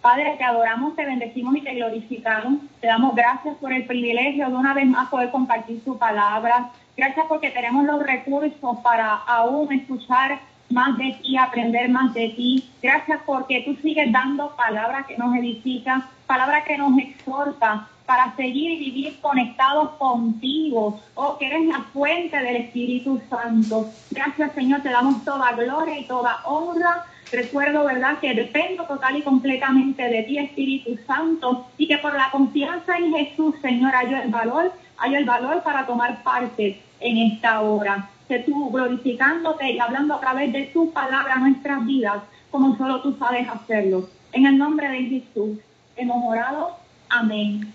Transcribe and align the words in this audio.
Padre, 0.00 0.36
te 0.38 0.44
adoramos, 0.44 0.94
te 0.94 1.04
bendecimos 1.04 1.56
y 1.56 1.60
te 1.60 1.74
glorificamos. 1.74 2.60
Te 2.80 2.86
damos 2.86 3.14
gracias 3.14 3.56
por 3.56 3.72
el 3.72 3.84
privilegio 3.86 4.48
de 4.48 4.54
una 4.54 4.74
vez 4.74 4.86
más 4.86 5.08
poder 5.08 5.30
compartir 5.30 5.82
su 5.84 5.98
palabra. 5.98 6.70
Gracias 6.96 7.26
porque 7.28 7.50
tenemos 7.50 7.84
los 7.84 8.02
recursos 8.02 8.78
para 8.82 9.14
aún 9.14 9.72
escuchar 9.72 10.40
más 10.70 10.96
de 10.98 11.18
ti, 11.22 11.36
aprender 11.36 11.88
más 11.90 12.14
de 12.14 12.28
ti. 12.30 12.70
Gracias 12.82 13.20
porque 13.26 13.62
tú 13.62 13.76
sigues 13.82 14.12
dando 14.12 14.54
palabras 14.56 15.06
que 15.06 15.16
nos 15.16 15.34
edifican, 15.36 16.04
palabras 16.26 16.64
que 16.64 16.78
nos 16.78 16.96
exhortan 16.98 17.86
para 18.06 18.34
seguir 18.36 18.70
y 18.70 18.78
vivir 18.78 19.20
conectados 19.20 19.90
contigo. 19.98 20.98
Oh, 21.14 21.36
que 21.38 21.46
eres 21.46 21.66
la 21.66 21.80
fuente 21.92 22.38
del 22.38 22.56
Espíritu 22.56 23.20
Santo. 23.28 23.90
Gracias, 24.10 24.52
Señor, 24.54 24.80
te 24.80 24.90
damos 24.90 25.24
toda 25.24 25.52
gloria 25.52 25.98
y 25.98 26.04
toda 26.04 26.40
honra. 26.44 27.04
Recuerdo, 27.30 27.84
¿verdad?, 27.84 28.18
que 28.20 28.34
dependo 28.34 28.84
total 28.84 29.16
y 29.16 29.22
completamente 29.22 30.02
de 30.02 30.22
ti, 30.22 30.38
Espíritu 30.38 30.98
Santo, 31.06 31.66
y 31.76 31.86
que 31.86 31.98
por 31.98 32.14
la 32.14 32.30
confianza 32.30 32.96
en 32.96 33.14
Jesús, 33.14 33.54
Señor, 33.60 33.94
hay 33.94 34.14
el 34.14 34.30
valor, 34.30 34.72
hay 34.96 35.14
el 35.14 35.24
valor 35.24 35.62
para 35.62 35.86
tomar 35.86 36.22
parte 36.22 36.80
en 37.00 37.18
esta 37.18 37.60
hora 37.60 38.08
que 38.28 38.40
tú 38.40 38.70
glorificándote 38.70 39.72
y 39.72 39.78
hablando 39.78 40.14
a 40.14 40.20
través 40.20 40.52
de 40.52 40.64
tu 40.66 40.92
palabra 40.92 41.36
nuestras 41.36 41.84
vidas, 41.86 42.22
como 42.50 42.76
solo 42.76 43.00
tú 43.00 43.16
sabes 43.18 43.48
hacerlo. 43.48 44.08
En 44.32 44.46
el 44.46 44.58
nombre 44.58 44.88
de 44.88 45.04
Jesús 45.04 45.58
hemos 45.96 46.24
orado. 46.24 46.76
Amén. 47.08 47.72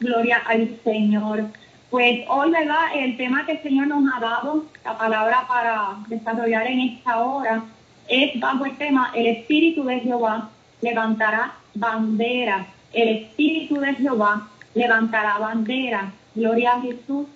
Gloria 0.00 0.42
al 0.46 0.78
Señor. 0.82 1.44
Pues 1.90 2.24
hoy, 2.28 2.50
¿verdad? 2.50 2.86
El 2.96 3.16
tema 3.16 3.46
que 3.46 3.52
el 3.52 3.62
Señor 3.62 3.86
nos 3.86 4.12
ha 4.12 4.20
dado, 4.20 4.64
la 4.84 4.98
palabra 4.98 5.44
para 5.46 5.96
desarrollar 6.08 6.66
en 6.66 6.80
esta 6.80 7.20
hora, 7.20 7.62
es 8.08 8.38
bajo 8.40 8.64
el 8.66 8.76
tema, 8.76 9.12
el 9.14 9.26
Espíritu 9.26 9.84
de 9.84 10.00
Jehová 10.00 10.50
levantará 10.80 11.54
bandera. 11.74 12.66
El 12.92 13.08
Espíritu 13.08 13.80
de 13.80 13.94
Jehová 13.94 14.48
levantará 14.74 15.38
bandera. 15.38 16.12
Gloria 16.34 16.74
a 16.74 16.80
Jesús. 16.80 17.26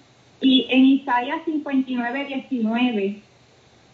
Y 0.40 0.66
en 0.70 0.84
Isaías 0.86 1.40
59, 1.44 2.24
19 2.24 3.20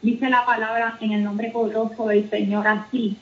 dice 0.02 0.30
la 0.30 0.44
palabra 0.44 0.96
en 1.00 1.12
el 1.12 1.24
nombre 1.24 1.50
poderoso 1.50 2.06
del 2.06 2.28
Señor 2.30 2.68
así. 2.68 3.16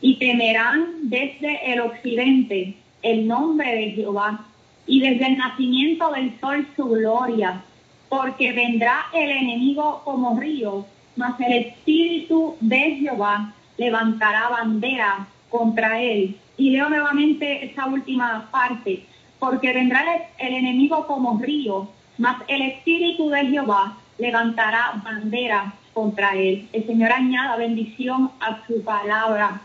Y 0.00 0.16
temerán 0.16 1.08
desde 1.08 1.72
el 1.72 1.80
occidente 1.80 2.74
el 3.02 3.26
nombre 3.26 3.74
de 3.74 3.90
Jehová 3.92 4.44
y 4.86 5.00
desde 5.00 5.26
el 5.26 5.38
nacimiento 5.38 6.10
del 6.12 6.38
sol 6.40 6.66
su 6.74 6.86
gloria, 6.88 7.62
porque 8.08 8.52
vendrá 8.52 9.06
el 9.12 9.30
enemigo 9.30 10.02
como 10.04 10.38
río, 10.38 10.86
mas 11.18 11.34
el 11.40 11.52
espíritu 11.52 12.56
de 12.60 12.96
Jehová 13.00 13.52
levantará 13.76 14.48
bandera 14.50 15.26
contra 15.50 16.00
él. 16.00 16.38
Y 16.56 16.70
leo 16.70 16.88
nuevamente 16.88 17.64
esa 17.66 17.86
última 17.86 18.48
parte, 18.52 19.04
porque 19.40 19.72
vendrá 19.72 20.04
el 20.38 20.54
enemigo 20.54 21.08
como 21.08 21.38
río, 21.38 21.88
mas 22.18 22.36
el 22.46 22.62
Espíritu 22.62 23.30
de 23.30 23.46
Jehová 23.46 23.96
levantará 24.18 25.00
bandera 25.04 25.72
contra 25.92 26.36
él. 26.36 26.68
El 26.72 26.86
Señor 26.86 27.12
añada 27.12 27.56
bendición 27.56 28.30
a 28.38 28.64
su 28.66 28.82
palabra. 28.84 29.60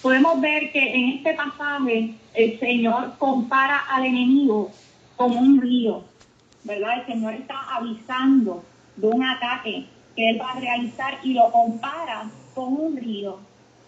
Podemos 0.00 0.40
ver 0.40 0.72
que 0.72 0.94
en 0.94 1.08
este 1.16 1.34
pasaje 1.34 2.14
el 2.32 2.58
Señor 2.58 3.14
compara 3.18 3.80
al 3.90 4.04
enemigo 4.04 4.70
como 5.16 5.40
un 5.40 5.60
río, 5.60 6.04
¿verdad? 6.64 7.00
El 7.00 7.06
Señor 7.06 7.34
está 7.34 7.60
avisando 7.74 8.64
de 8.96 9.06
un 9.08 9.24
ataque 9.24 9.86
que 10.18 10.30
él 10.30 10.40
va 10.40 10.50
a 10.50 10.58
realizar 10.58 11.18
y 11.22 11.32
lo 11.32 11.48
compara 11.52 12.28
con 12.52 12.72
un 12.72 12.96
río. 12.96 13.38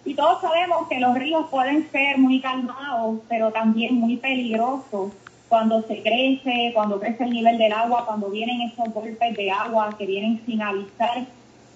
Y 0.04 0.14
todos 0.14 0.40
sabemos 0.40 0.86
que 0.86 1.00
los 1.00 1.12
ríos 1.16 1.48
pueden 1.50 1.90
ser 1.90 2.18
muy 2.18 2.40
calmados, 2.40 3.18
pero 3.28 3.50
también 3.50 3.96
muy 3.96 4.16
peligrosos 4.16 5.10
cuando 5.48 5.82
se 5.82 6.00
crece, 6.04 6.70
cuando 6.72 7.00
crece 7.00 7.24
el 7.24 7.32
nivel 7.32 7.58
del 7.58 7.72
agua, 7.72 8.06
cuando 8.06 8.30
vienen 8.30 8.60
esos 8.60 8.94
golpes 8.94 9.36
de 9.36 9.50
agua 9.50 9.96
que 9.98 10.06
vienen 10.06 10.40
sin 10.46 10.62
avisar, 10.62 11.26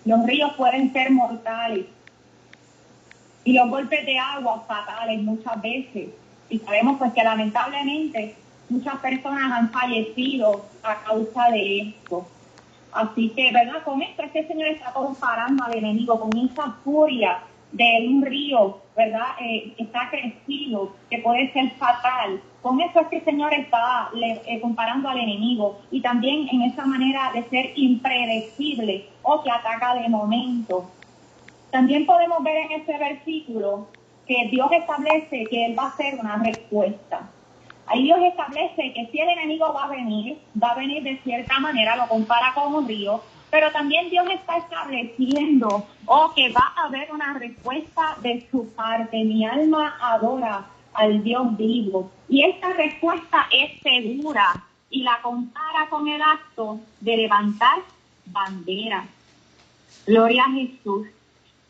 los 0.04 0.24
ríos 0.24 0.52
pueden 0.52 0.92
ser 0.92 1.10
mortales. 1.10 1.86
Y 3.42 3.54
los 3.54 3.68
golpes 3.68 4.06
de 4.06 4.16
agua 4.20 4.64
fatales 4.68 5.20
muchas 5.20 5.60
veces. 5.60 6.10
Y 6.48 6.60
sabemos 6.60 6.98
pues 6.98 7.12
que 7.12 7.24
lamentablemente 7.24 8.36
muchas 8.68 8.98
personas 8.98 9.50
han 9.50 9.72
fallecido 9.72 10.64
a 10.84 11.02
causa 11.02 11.50
de 11.50 11.80
esto. 11.80 12.24
Así 12.94 13.30
que, 13.30 13.50
¿verdad? 13.50 13.82
Con 13.84 14.00
esto 14.02 14.22
este 14.22 14.46
Señor 14.46 14.68
está 14.68 14.92
comparando 14.92 15.64
al 15.64 15.76
enemigo 15.76 16.18
con 16.18 16.36
esa 16.38 16.76
furia 16.84 17.42
de 17.72 18.06
un 18.08 18.24
río, 18.24 18.78
¿verdad? 18.96 19.34
Eh, 19.40 19.74
está 19.78 20.08
crecido, 20.10 20.94
que 21.10 21.18
puede 21.18 21.52
ser 21.52 21.72
fatal. 21.72 22.40
Con 22.62 22.80
eso 22.80 23.00
es 23.00 23.08
que 23.08 23.16
el 23.16 23.24
Señor 23.24 23.52
está 23.52 24.10
eh, 24.14 24.60
comparando 24.60 25.08
al 25.08 25.18
enemigo 25.18 25.80
y 25.90 26.00
también 26.00 26.48
en 26.48 26.62
esa 26.62 26.86
manera 26.86 27.32
de 27.34 27.42
ser 27.48 27.72
impredecible 27.74 29.08
o 29.22 29.42
que 29.42 29.50
ataca 29.50 29.96
de 29.96 30.08
momento. 30.08 30.88
También 31.72 32.06
podemos 32.06 32.44
ver 32.44 32.58
en 32.58 32.80
ese 32.80 32.96
versículo 32.96 33.88
que 34.24 34.48
Dios 34.52 34.70
establece 34.70 35.48
que 35.50 35.66
Él 35.66 35.76
va 35.76 35.86
a 35.86 35.88
hacer 35.88 36.14
una 36.20 36.36
respuesta. 36.36 37.28
Ahí 37.86 38.04
Dios 38.04 38.18
establece 38.22 38.92
que 38.94 39.08
si 39.12 39.20
el 39.20 39.28
enemigo 39.28 39.72
va 39.72 39.84
a 39.84 39.88
venir, 39.88 40.38
va 40.60 40.70
a 40.70 40.74
venir 40.74 41.02
de 41.02 41.18
cierta 41.18 41.60
manera, 41.60 41.96
lo 41.96 42.08
compara 42.08 42.54
con 42.54 42.74
un 42.74 42.88
río, 42.88 43.22
pero 43.50 43.70
también 43.70 44.10
Dios 44.10 44.26
está 44.30 44.56
estableciendo, 44.56 45.86
oh, 46.06 46.32
que 46.34 46.50
va 46.50 46.72
a 46.76 46.86
haber 46.86 47.12
una 47.12 47.34
respuesta 47.34 48.16
de 48.20 48.46
su 48.50 48.68
parte. 48.74 49.22
Mi 49.22 49.46
alma 49.46 49.96
adora 50.00 50.66
al 50.94 51.22
Dios 51.22 51.56
vivo. 51.56 52.10
Y 52.28 52.42
esta 52.42 52.72
respuesta 52.72 53.46
es 53.52 53.80
segura 53.80 54.64
y 54.90 55.02
la 55.02 55.20
compara 55.22 55.88
con 55.90 56.08
el 56.08 56.22
acto 56.22 56.80
de 57.00 57.16
levantar 57.16 57.78
bandera. 58.26 59.06
Gloria 60.06 60.44
a 60.44 60.52
Jesús. 60.52 61.06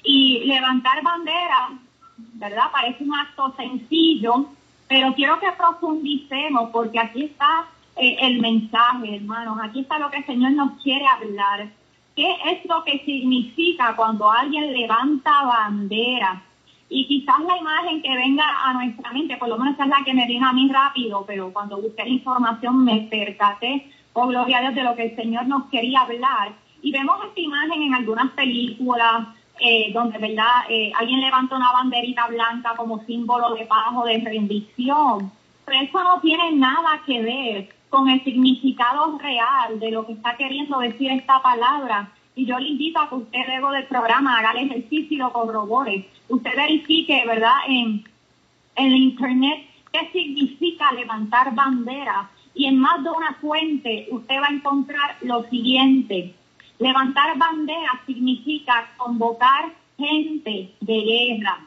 Y 0.03 0.45
levantar 0.45 1.03
bandera, 1.03 1.71
¿verdad? 2.17 2.71
Parece 2.73 3.05
un 3.05 3.15
acto 3.15 3.55
sencillo, 3.57 4.47
pero 4.95 5.13
quiero 5.13 5.41
que 5.41 5.51
profundicemos 5.59 6.71
porque 6.71 7.01
aquí 7.01 7.25
está 7.25 7.67
eh, 7.97 8.17
el 8.21 8.41
mensaje, 8.41 9.17
hermanos. 9.17 9.59
Aquí 9.61 9.81
está 9.81 9.99
lo 9.99 10.09
que 10.09 10.19
el 10.19 10.27
Señor 10.27 10.53
nos 10.53 10.81
quiere 10.85 11.05
hablar. 11.05 11.67
¿Qué 12.15 12.31
es 12.45 12.65
lo 12.67 12.85
que 12.85 13.03
significa 13.05 13.97
cuando 13.97 14.31
alguien 14.31 14.73
levanta 14.73 15.47
bandera? 15.47 16.45
Y 16.89 17.09
quizás 17.09 17.41
la 17.41 17.57
imagen 17.59 18.03
que 18.03 18.15
venga 18.15 18.45
a 18.63 18.75
nuestra 18.75 19.13
mente, 19.13 19.37
por 19.37 19.49
lo 19.49 19.59
menos 19.59 19.77
es 19.77 19.85
la 19.85 20.05
que 20.05 20.15
me 20.15 20.29
vino 20.29 20.47
a 20.47 20.53
mí 20.53 20.71
rápido, 20.73 21.25
pero 21.27 21.53
cuando 21.53 21.83
busqué 21.83 22.05
la 22.05 22.11
información 22.11 22.85
me 22.85 23.01
percaté, 23.11 23.91
oh 24.13 24.29
gloria 24.29 24.59
a 24.59 24.61
Dios, 24.61 24.77
de 24.77 24.85
lo 24.85 24.95
que 24.95 25.07
el 25.07 25.17
Señor 25.17 25.49
nos 25.49 25.65
quería 25.71 26.03
hablar. 26.03 26.53
Y 26.83 26.93
vemos 26.93 27.17
esta 27.27 27.41
imagen 27.41 27.83
en 27.83 27.95
algunas 27.95 28.31
películas, 28.35 29.27
eh, 29.61 29.93
donde 29.93 30.19
verdad 30.19 30.65
eh, 30.69 30.93
alguien 30.99 31.21
levanta 31.21 31.57
una 31.57 31.73
banderita 31.73 32.27
blanca 32.27 32.75
como 32.77 33.05
símbolo 33.05 33.55
de 33.55 33.67
paz 33.67 33.93
o 33.95 34.05
de 34.05 34.19
rendición. 34.19 35.31
Pero 35.65 35.81
eso 35.81 36.03
no 36.03 36.21
tiene 36.21 36.53
nada 36.53 37.01
que 37.07 37.23
ver 37.23 37.75
con 37.89 38.09
el 38.09 38.23
significado 38.25 39.17
real 39.19 39.79
de 39.79 39.93
lo 39.93 40.05
que 40.05 40.15
está 40.15 40.37
queriendo 40.37 40.81
decir 40.81 41.13
esta 41.13 41.41
palabra. 41.41 42.11
Y 42.35 42.45
yo 42.45 42.59
le 42.59 42.71
invito 42.71 42.99
a 42.99 43.09
que 43.09 43.15
usted 43.15 43.39
luego 43.47 43.71
del 43.71 43.87
programa 43.87 44.39
haga 44.39 44.51
el 44.51 44.69
ejercicio 44.69 45.15
y 45.15 45.17
lo 45.17 45.33
corrobore. 45.33 46.09
Usted 46.29 46.57
verifique, 46.57 47.25
¿verdad?, 47.25 47.59
en, 47.69 48.05
el 48.75 48.93
Internet 48.93 49.69
qué 49.93 50.11
significa 50.13 50.91
levantar 50.91 51.55
bandera. 51.55 52.29
Y 52.57 52.67
en 52.67 52.77
más 52.79 53.05
de 53.05 53.11
una 53.11 53.35
fuente 53.35 54.09
usted 54.11 54.41
va 54.41 54.49
a 54.49 54.53
encontrar 54.55 55.17
lo 55.23 55.45
siguiente. 55.45 56.35
Levantar 56.79 57.39
bandera 57.39 58.03
significa 58.07 58.91
convocar 58.97 59.73
gente 59.97 60.75
de 60.81 61.01
guerra. 61.01 61.61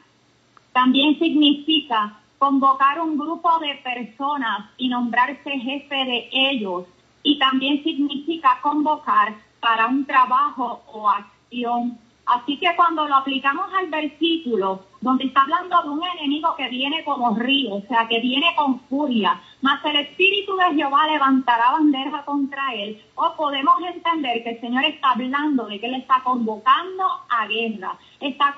También 0.73 1.18
significa 1.18 2.19
convocar 2.38 3.00
un 3.01 3.18
grupo 3.18 3.59
de 3.59 3.75
personas 3.75 4.69
y 4.77 4.89
nombrarse 4.89 5.50
jefe 5.59 5.95
de 5.95 6.30
ellos. 6.31 6.86
Y 7.24 7.39
también 7.39 7.83
significa 7.83 8.59
convocar 8.62 9.36
para 9.59 9.88
un 9.88 10.06
trabajo 10.06 10.83
o 10.88 11.09
acción. 11.09 11.98
Así 12.27 12.57
que 12.57 12.75
cuando 12.75 13.07
lo 13.07 13.15
aplicamos 13.15 13.74
al 13.74 13.88
versículo, 13.88 14.83
donde 15.00 15.25
está 15.25 15.44
hablando 15.44 15.81
de 15.81 15.89
un 15.89 16.03
enemigo 16.03 16.56
que 16.57 16.68
viene 16.68 17.01
como 17.06 17.33
río, 17.35 17.75
o 17.75 17.81
sea, 17.88 18.06
que 18.09 18.19
viene 18.19 18.53
con 18.57 18.81
furia, 18.81 19.39
mas 19.62 19.83
el 19.85 19.95
Espíritu 19.95 20.57
de 20.57 20.75
Jehová 20.75 21.07
levantará 21.07 21.71
bandera 21.71 22.25
contra 22.25 22.74
él, 22.74 23.01
o 23.15 23.33
podemos 23.38 23.75
entender 23.81 24.44
que 24.44 24.50
el 24.50 24.59
Señor 24.59 24.83
está 24.83 25.12
hablando 25.12 25.68
de 25.68 25.79
que 25.79 25.85
Él 25.85 25.95
está 25.95 26.21
convocando 26.21 27.06
a 27.29 27.47
guerra, 27.47 27.97
está, 28.19 28.53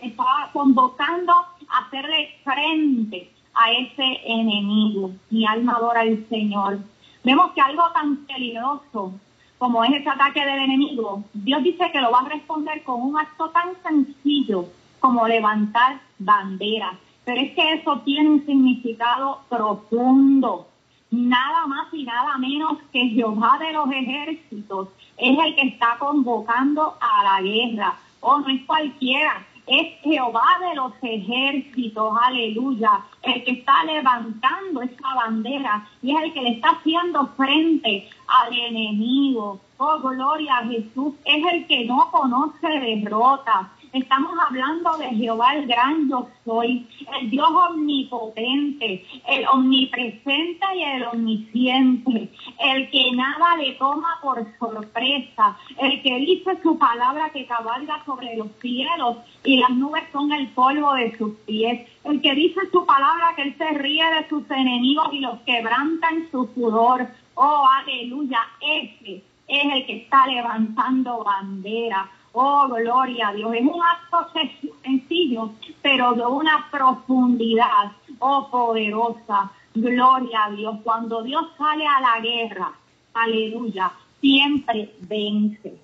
está 0.00 0.50
convocando 0.54 1.32
a 1.68 1.78
hacerle 1.80 2.36
frente 2.42 3.30
a 3.52 3.70
ese 3.70 4.20
enemigo. 4.24 5.10
Mi 5.28 5.46
alma 5.46 5.74
adora 5.74 6.00
al 6.00 6.26
Señor. 6.30 6.78
Vemos 7.22 7.52
que 7.52 7.60
algo 7.60 7.84
tan 7.92 8.24
peligroso 8.26 9.12
como 9.58 9.84
es 9.84 9.92
ese 9.92 10.08
ataque 10.08 10.44
del 10.44 10.58
enemigo, 10.58 11.24
Dios 11.32 11.62
dice 11.62 11.90
que 11.92 12.00
lo 12.00 12.10
va 12.10 12.20
a 12.20 12.28
responder 12.28 12.82
con 12.82 13.00
un 13.02 13.18
acto 13.18 13.50
tan 13.50 13.70
sencillo 13.82 14.66
como 15.00 15.28
levantar 15.28 16.00
banderas. 16.18 16.96
pero 17.24 17.40
es 17.40 17.54
que 17.54 17.72
eso 17.74 18.00
tiene 18.04 18.28
un 18.28 18.44
significado 18.44 19.40
profundo. 19.48 20.68
Nada 21.10 21.66
más 21.66 21.86
y 21.92 22.04
nada 22.04 22.36
menos 22.36 22.78
que 22.92 23.08
Jehová 23.08 23.58
de 23.58 23.72
los 23.72 23.90
ejércitos 23.90 24.88
es 25.16 25.38
el 25.38 25.54
que 25.54 25.68
está 25.68 25.96
convocando 25.98 26.96
a 27.00 27.24
la 27.24 27.40
guerra. 27.40 27.96
Oh, 28.20 28.40
no 28.40 28.48
es 28.48 28.62
cualquiera, 28.64 29.46
es 29.66 30.00
Jehová 30.02 30.44
de 30.60 30.74
los 30.74 30.92
ejércitos, 31.00 32.14
aleluya, 32.22 33.00
el 33.22 33.44
que 33.44 33.52
está 33.52 33.84
levantando 33.84 34.82
esa 34.82 35.14
bandera 35.14 35.88
y 36.02 36.14
es 36.14 36.22
el 36.22 36.32
que 36.32 36.42
le 36.42 36.50
está 36.50 36.70
haciendo 36.70 37.26
frente 37.36 38.08
al 38.26 38.52
enemigo. 38.52 39.60
Oh, 39.78 39.98
gloria 39.98 40.58
a 40.58 40.66
Jesús, 40.66 41.14
es 41.24 41.44
el 41.52 41.66
que 41.66 41.84
no 41.86 42.10
conoce 42.10 42.68
derrota, 42.68 43.70
Estamos 43.94 44.32
hablando 44.44 44.98
de 44.98 45.06
Jehová 45.10 45.54
el 45.54 45.68
gran 45.68 46.08
yo 46.08 46.28
soy, 46.44 46.84
el 47.20 47.30
Dios 47.30 47.48
omnipotente, 47.48 49.06
el 49.28 49.46
omnipresente 49.46 50.66
y 50.74 50.82
el 50.82 51.04
omnisciente, 51.04 52.28
el 52.58 52.90
que 52.90 53.12
nada 53.12 53.54
le 53.56 53.74
toma 53.74 54.18
por 54.20 54.44
sorpresa, 54.58 55.56
el 55.78 56.02
que 56.02 56.16
dice 56.18 56.58
su 56.60 56.76
palabra 56.76 57.30
que 57.30 57.46
cabalga 57.46 58.04
sobre 58.04 58.34
los 58.36 58.48
cielos 58.60 59.18
y 59.44 59.58
las 59.58 59.70
nubes 59.70 60.02
son 60.12 60.32
el 60.32 60.48
polvo 60.48 60.92
de 60.94 61.16
sus 61.16 61.36
pies, 61.46 61.88
el 62.02 62.20
que 62.20 62.34
dice 62.34 62.62
su 62.72 62.84
palabra 62.84 63.36
que 63.36 63.42
él 63.42 63.54
se 63.56 63.78
ríe 63.78 64.04
de 64.12 64.28
sus 64.28 64.50
enemigos 64.50 65.10
y 65.12 65.20
los 65.20 65.38
quebranta 65.42 66.08
en 66.08 66.28
su 66.32 66.50
sudor. 66.52 67.06
Oh, 67.34 67.64
aleluya, 67.80 68.40
ese 68.60 69.22
es 69.46 69.72
el 69.72 69.86
que 69.86 69.98
está 69.98 70.26
levantando 70.26 71.22
bandera. 71.22 72.10
Oh, 72.36 72.66
gloria 72.68 73.28
a 73.28 73.32
Dios. 73.32 73.54
Es 73.54 73.62
un 73.62 73.80
acto 73.80 74.26
sencillo, 74.82 75.52
pero 75.80 76.14
de 76.14 76.26
una 76.26 76.68
profundidad, 76.68 77.92
oh, 78.18 78.48
poderosa. 78.50 79.52
Gloria 79.72 80.46
a 80.46 80.50
Dios. 80.50 80.78
Cuando 80.82 81.22
Dios 81.22 81.46
sale 81.56 81.86
a 81.86 82.00
la 82.00 82.20
guerra, 82.20 82.72
aleluya, 83.14 83.92
siempre 84.20 84.92
vence. 85.02 85.76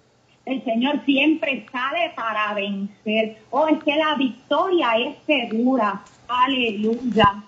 El 0.45 0.65
Señor 0.65 1.05
siempre 1.05 1.67
sale 1.71 2.13
para 2.17 2.53
vencer. 2.55 3.39
Oh, 3.51 3.69
es 3.69 3.81
que 3.85 3.95
la 3.95 4.17
victoria 4.17 4.97
es 4.97 5.19
segura. 5.27 6.03
Aleluya. 6.27 7.45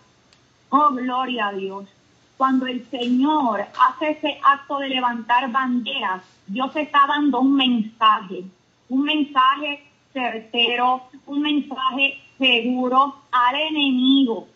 Oh, 0.68 0.90
gloria 0.90 1.48
a 1.48 1.52
Dios. 1.52 1.88
Cuando 2.36 2.66
el 2.68 2.88
Señor 2.88 3.66
hace 3.80 4.10
ese 4.10 4.38
acto 4.44 4.78
de 4.78 4.90
levantar 4.90 5.50
banderas, 5.50 6.22
Dios 6.46 6.74
está 6.76 7.08
dando 7.08 7.40
un 7.40 7.56
mensaje 7.56 8.44
un 8.92 9.04
mensaje 9.04 9.82
certero, 10.12 11.04
un 11.24 11.40
mensaje 11.40 12.20
seguro 12.36 13.16
al 13.32 13.54
enemigo 13.54 14.46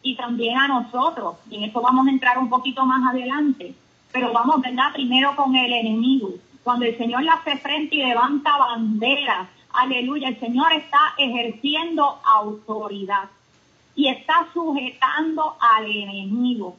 y 0.00 0.14
también 0.14 0.56
a 0.56 0.68
nosotros. 0.68 1.34
Y 1.50 1.56
en 1.56 1.64
eso 1.64 1.80
vamos 1.80 2.06
a 2.06 2.10
entrar 2.10 2.38
un 2.38 2.48
poquito 2.48 2.86
más 2.86 3.02
adelante. 3.12 3.74
Pero 4.12 4.32
vamos, 4.32 4.60
¿verdad? 4.60 4.92
Primero 4.92 5.34
con 5.34 5.56
el 5.56 5.72
enemigo. 5.72 6.30
Cuando 6.62 6.84
el 6.84 6.96
Señor 6.96 7.24
le 7.24 7.30
hace 7.30 7.56
frente 7.56 7.96
y 7.96 8.04
levanta 8.04 8.56
banderas, 8.58 9.48
aleluya, 9.72 10.28
el 10.28 10.38
Señor 10.38 10.72
está 10.72 11.14
ejerciendo 11.18 12.20
autoridad 12.24 13.28
y 13.96 14.06
está 14.06 14.46
sujetando 14.54 15.56
al 15.58 15.86
enemigo. 15.86 16.76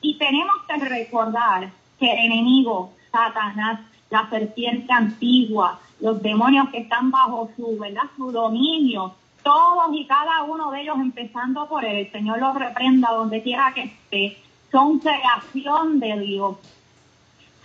Y 0.00 0.14
tenemos 0.16 0.56
que 0.66 0.76
recordar 0.76 1.70
que 1.98 2.10
el 2.10 2.32
enemigo, 2.32 2.94
Satanás, 3.12 3.80
la 4.10 4.28
serpiente 4.30 4.92
antigua, 4.92 5.78
los 6.00 6.22
demonios 6.22 6.68
que 6.70 6.78
están 6.78 7.10
bajo 7.10 7.50
su, 7.56 7.78
¿verdad? 7.78 8.02
Su 8.16 8.30
dominio, 8.30 9.14
todos 9.42 9.94
y 9.94 10.04
cada 10.06 10.42
uno 10.42 10.70
de 10.70 10.82
ellos, 10.82 10.96
empezando 10.98 11.68
por 11.68 11.84
él, 11.84 12.06
el 12.06 12.12
Señor 12.12 12.40
los 12.40 12.54
reprenda 12.54 13.12
donde 13.12 13.42
quiera 13.42 13.72
que 13.74 13.82
esté, 13.84 14.38
son 14.72 14.98
creación 14.98 16.00
de 16.00 16.18
Dios. 16.18 16.56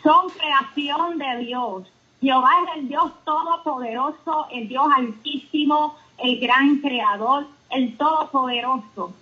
Son 0.03 0.29
creación 0.29 1.17
de 1.17 1.45
Dios. 1.45 1.91
Jehová 2.21 2.51
es 2.63 2.77
el 2.77 2.87
Dios 2.87 3.11
todopoderoso, 3.25 4.47
el 4.51 4.67
Dios 4.67 4.85
altísimo, 4.95 5.95
el 6.19 6.39
gran 6.39 6.77
creador, 6.77 7.47
el 7.71 7.97
todopoderoso. 7.97 9.13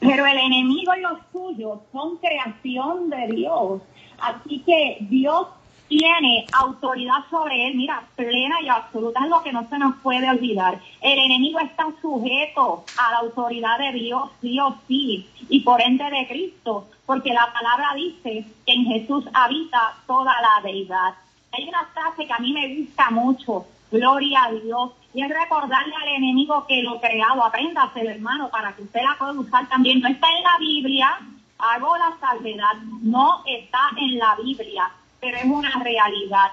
Pero 0.00 0.26
el 0.26 0.38
enemigo 0.38 0.92
y 0.96 1.00
los 1.00 1.18
suyos 1.32 1.78
son 1.92 2.16
creación 2.16 3.10
de 3.10 3.28
Dios. 3.28 3.80
Así 4.18 4.60
que 4.66 4.98
Dios 5.02 5.46
tiene 5.88 6.46
autoridad 6.52 7.24
sobre 7.30 7.68
él, 7.68 7.76
mira, 7.76 8.02
plena 8.16 8.60
y 8.60 8.68
absoluta, 8.68 9.20
es 9.22 9.28
lo 9.28 9.42
que 9.42 9.52
no 9.52 9.68
se 9.68 9.78
nos 9.78 9.96
puede 9.96 10.28
olvidar. 10.28 10.80
El 11.00 11.18
enemigo 11.18 11.58
está 11.60 11.86
sujeto 12.00 12.84
a 12.98 13.12
la 13.12 13.18
autoridad 13.18 13.78
de 13.78 13.92
Dios, 13.92 14.30
sí 14.40 14.58
o 14.60 14.76
sí, 14.88 15.28
y 15.48 15.60
por 15.60 15.80
ende 15.80 16.04
de 16.10 16.26
Cristo, 16.26 16.86
porque 17.04 17.32
la 17.32 17.52
palabra 17.52 17.94
dice 17.94 18.44
que 18.66 18.72
en 18.72 18.84
Jesús 18.86 19.24
habita 19.32 19.94
toda 20.06 20.34
la 20.40 20.62
deidad. 20.62 21.14
Hay 21.52 21.68
una 21.68 21.84
frase 21.86 22.26
que 22.26 22.32
a 22.32 22.38
mí 22.38 22.52
me 22.52 22.76
gusta 22.76 23.10
mucho, 23.10 23.66
gloria 23.90 24.44
a 24.44 24.52
Dios, 24.52 24.92
y 25.14 25.22
es 25.22 25.28
recordarle 25.28 25.94
al 25.94 26.08
enemigo 26.08 26.66
que 26.66 26.82
lo 26.82 27.00
creado, 27.00 27.44
apréndase 27.44 28.00
hermano, 28.00 28.50
para 28.50 28.74
que 28.74 28.82
usted 28.82 29.02
la 29.02 29.16
pueda 29.18 29.32
usar 29.32 29.68
también. 29.68 30.00
No 30.00 30.08
está 30.08 30.26
en 30.36 30.42
la 30.42 30.58
Biblia, 30.58 31.18
hago 31.58 31.96
la 31.96 32.14
salvedad, 32.20 32.74
no 33.02 33.42
está 33.46 33.90
en 33.96 34.18
la 34.18 34.34
Biblia 34.36 34.90
pero 35.20 35.36
es 35.36 35.44
una 35.44 35.82
realidad. 35.82 36.52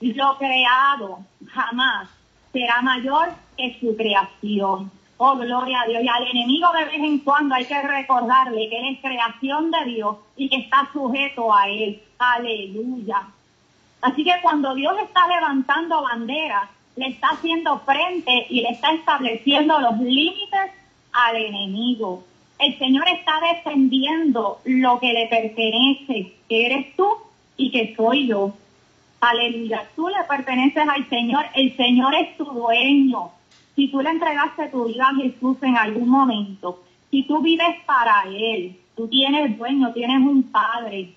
Lo 0.00 0.38
creado 0.38 1.20
jamás 1.48 2.08
será 2.52 2.80
mayor 2.82 3.30
que 3.56 3.78
su 3.80 3.96
creación. 3.96 4.90
Oh, 5.16 5.36
gloria 5.36 5.80
a 5.80 5.86
Dios. 5.86 6.02
Y 6.02 6.08
al 6.08 6.28
enemigo 6.28 6.68
de 6.72 6.84
vez 6.84 6.94
en 6.94 7.18
cuando 7.18 7.54
hay 7.54 7.64
que 7.64 7.82
recordarle 7.82 8.68
que 8.68 8.78
él 8.78 8.94
es 8.94 9.00
creación 9.00 9.70
de 9.70 9.84
Dios 9.86 10.16
y 10.36 10.48
que 10.48 10.56
está 10.56 10.88
sujeto 10.92 11.52
a 11.52 11.68
él. 11.68 12.00
Aleluya. 12.18 13.22
Así 14.00 14.22
que 14.22 14.34
cuando 14.42 14.74
Dios 14.74 14.94
está 15.02 15.26
levantando 15.26 16.02
banderas, 16.02 16.68
le 16.94 17.08
está 17.08 17.30
haciendo 17.30 17.80
frente 17.80 18.46
y 18.48 18.60
le 18.60 18.70
está 18.70 18.92
estableciendo 18.92 19.78
los 19.80 19.98
límites 19.98 20.70
al 21.12 21.36
enemigo. 21.36 22.24
El 22.58 22.78
Señor 22.78 23.06
está 23.08 23.40
defendiendo 23.54 24.60
lo 24.64 24.98
que 24.98 25.12
le 25.12 25.26
pertenece, 25.26 26.34
que 26.48 26.66
eres 26.66 26.96
tú 26.96 27.08
y 27.58 27.70
que 27.70 27.94
soy 27.94 28.28
yo. 28.28 28.54
Aleluya, 29.20 29.86
tú 29.94 30.08
le 30.08 30.24
perteneces 30.26 30.88
al 30.88 31.06
Señor, 31.10 31.44
el 31.54 31.76
Señor 31.76 32.14
es 32.14 32.36
tu 32.38 32.44
dueño. 32.44 33.32
Si 33.74 33.88
tú 33.88 34.00
le 34.00 34.10
entregaste 34.10 34.68
tu 34.68 34.86
vida 34.86 35.08
a 35.08 35.14
Jesús 35.16 35.58
en 35.62 35.76
algún 35.76 36.08
momento, 36.08 36.82
si 37.10 37.24
tú 37.24 37.42
vives 37.42 37.76
para 37.84 38.24
Él, 38.28 38.78
tú 38.96 39.08
tienes 39.08 39.58
dueño, 39.58 39.92
tienes 39.92 40.20
un 40.20 40.44
Padre 40.44 41.14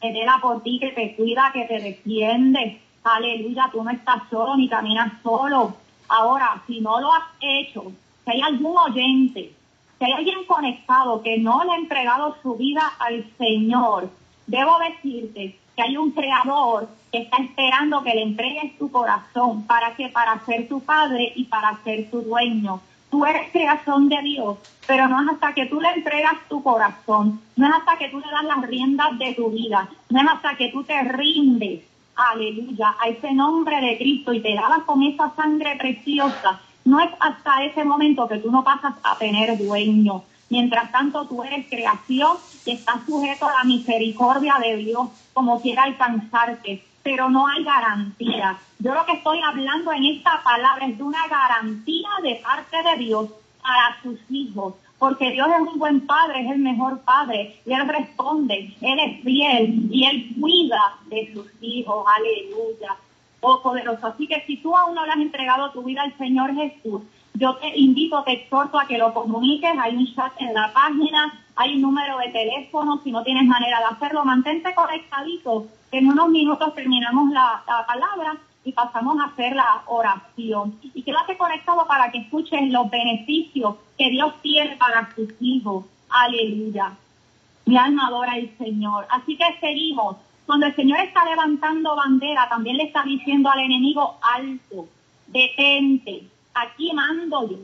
que 0.00 0.12
vela 0.12 0.38
por 0.42 0.62
ti, 0.62 0.78
que 0.80 0.90
te 0.90 1.14
cuida, 1.14 1.50
que 1.52 1.64
te 1.64 1.80
defiende. 1.80 2.80
Aleluya, 3.04 3.68
tú 3.72 3.82
no 3.82 3.90
estás 3.90 4.22
solo 4.30 4.56
ni 4.56 4.68
caminas 4.68 5.12
solo. 5.22 5.76
Ahora, 6.08 6.62
si 6.66 6.80
no 6.80 7.00
lo 7.00 7.12
has 7.12 7.24
hecho, 7.40 7.92
si 8.24 8.30
hay 8.30 8.40
algún 8.40 8.76
oyente, 8.76 9.52
si 9.98 10.04
hay 10.04 10.12
alguien 10.12 10.44
conectado 10.46 11.22
que 11.22 11.38
no 11.38 11.62
le 11.64 11.72
ha 11.72 11.76
entregado 11.76 12.36
su 12.42 12.56
vida 12.56 12.82
al 12.98 13.24
Señor, 13.38 14.10
debo 14.46 14.78
decirte 14.78 15.58
que 15.74 15.82
hay 15.82 15.96
un 15.96 16.10
creador 16.12 16.88
que 17.10 17.18
está 17.18 17.38
esperando 17.38 18.02
que 18.02 18.14
le 18.14 18.22
entregues 18.22 18.76
tu 18.78 18.90
corazón 18.90 19.66
para 19.66 19.94
que 19.96 20.08
para 20.08 20.44
ser 20.44 20.68
tu 20.68 20.80
padre 20.80 21.32
y 21.34 21.44
para 21.44 21.78
ser 21.84 22.10
tu 22.10 22.22
dueño. 22.22 22.80
Tú 23.10 23.24
eres 23.24 23.50
creación 23.52 24.08
de 24.08 24.20
Dios, 24.22 24.58
pero 24.86 25.08
no 25.08 25.22
es 25.22 25.28
hasta 25.28 25.54
que 25.54 25.66
tú 25.66 25.80
le 25.80 25.88
entregas 25.90 26.34
tu 26.48 26.62
corazón, 26.62 27.40
no 27.56 27.66
es 27.66 27.72
hasta 27.74 27.96
que 27.96 28.08
tú 28.08 28.18
le 28.18 28.26
das 28.26 28.44
las 28.44 28.68
riendas 28.68 29.18
de 29.18 29.34
tu 29.34 29.50
vida, 29.50 29.88
no 30.10 30.20
es 30.20 30.26
hasta 30.28 30.56
que 30.56 30.68
tú 30.68 30.82
te 30.82 31.00
rindes, 31.02 31.82
aleluya, 32.16 32.96
a 33.00 33.08
ese 33.08 33.32
nombre 33.32 33.80
de 33.80 33.96
Cristo 33.98 34.32
y 34.32 34.40
te 34.40 34.54
das 34.54 34.82
con 34.84 35.02
esa 35.04 35.32
sangre 35.36 35.76
preciosa, 35.76 36.60
no 36.84 37.00
es 37.00 37.10
hasta 37.20 37.64
ese 37.64 37.84
momento 37.84 38.28
que 38.28 38.38
tú 38.38 38.50
no 38.50 38.64
pasas 38.64 38.94
a 39.02 39.16
tener 39.16 39.56
dueño. 39.58 40.22
Mientras 40.50 40.92
tanto, 40.92 41.26
tú 41.26 41.42
eres 41.42 41.66
creación 41.68 42.36
y 42.66 42.72
estás 42.72 43.04
sujeto 43.06 43.48
a 43.48 43.58
la 43.58 43.64
misericordia 43.64 44.56
de 44.60 44.76
Dios 44.76 45.08
como 45.34 45.60
quiera 45.60 45.82
alcanzarte, 45.82 46.82
pero 47.02 47.28
no 47.28 47.46
hay 47.46 47.62
garantía. 47.62 48.58
Yo 48.78 48.94
lo 48.94 49.04
que 49.04 49.12
estoy 49.12 49.40
hablando 49.42 49.92
en 49.92 50.04
esta 50.04 50.42
palabra 50.42 50.86
es 50.86 50.96
de 50.96 51.02
una 51.02 51.26
garantía 51.28 52.08
de 52.22 52.36
parte 52.36 52.76
de 52.82 52.96
Dios 53.04 53.28
para 53.62 54.00
sus 54.02 54.18
hijos, 54.30 54.74
porque 54.98 55.32
Dios 55.32 55.48
es 55.48 55.72
un 55.72 55.78
buen 55.78 56.06
padre, 56.06 56.40
es 56.40 56.50
el 56.50 56.60
mejor 56.60 57.00
padre, 57.00 57.60
y 57.66 57.72
Él 57.72 57.86
responde, 57.86 58.74
Él 58.80 58.98
es 58.98 59.22
fiel 59.22 59.88
y 59.90 60.06
Él 60.06 60.34
cuida 60.40 60.96
de 61.06 61.32
sus 61.34 61.46
hijos, 61.60 62.06
aleluya. 62.16 62.96
Oh 63.40 63.60
poderoso, 63.60 64.06
así 64.06 64.26
que 64.26 64.42
si 64.46 64.56
tú 64.56 64.74
aún 64.74 64.94
no 64.94 65.04
le 65.04 65.12
has 65.12 65.18
entregado 65.18 65.70
tu 65.72 65.82
vida 65.82 66.02
al 66.02 66.16
Señor 66.16 66.54
Jesús, 66.54 67.02
yo 67.34 67.56
te 67.56 67.76
invito, 67.78 68.22
te 68.22 68.32
exhorto 68.32 68.78
a 68.78 68.86
que 68.86 68.96
lo 68.96 69.12
comuniques, 69.12 69.76
hay 69.78 69.96
un 69.96 70.14
chat 70.14 70.32
en 70.38 70.54
la 70.54 70.72
página, 70.72 71.43
hay 71.56 71.74
un 71.74 71.82
número 71.82 72.18
de 72.18 72.28
teléfono, 72.28 73.00
si 73.04 73.12
no 73.12 73.22
tienes 73.22 73.44
manera 73.44 73.78
de 73.78 73.84
hacerlo, 73.86 74.24
mantente 74.24 74.74
conectadito, 74.74 75.66
en 75.92 76.08
unos 76.08 76.28
minutos 76.28 76.74
terminamos 76.74 77.30
la, 77.30 77.62
palabra 77.86 78.36
y 78.64 78.72
pasamos 78.72 79.16
a 79.20 79.26
hacer 79.26 79.54
la 79.54 79.82
oración. 79.86 80.76
Y 80.82 81.02
quédate 81.02 81.36
conectado 81.36 81.86
para 81.86 82.10
que 82.10 82.18
escuches 82.18 82.68
los 82.70 82.90
beneficios 82.90 83.76
que 83.96 84.10
Dios 84.10 84.34
tiene 84.42 84.76
para 84.76 85.14
sus 85.14 85.28
hijos. 85.40 85.84
Aleluya. 86.08 86.92
Mi 87.66 87.76
alma 87.76 88.08
adora 88.08 88.32
al 88.32 88.50
Señor. 88.58 89.06
Así 89.10 89.36
que 89.36 89.44
seguimos. 89.60 90.16
Cuando 90.46 90.66
el 90.66 90.74
Señor 90.74 90.98
está 90.98 91.24
levantando 91.24 91.94
bandera, 91.94 92.48
también 92.48 92.76
le 92.76 92.84
está 92.84 93.04
diciendo 93.04 93.50
al 93.50 93.60
enemigo 93.60 94.18
alto, 94.20 94.88
detente, 95.28 96.24
aquí 96.54 96.92
mando 96.92 97.48
yo. 97.48 97.58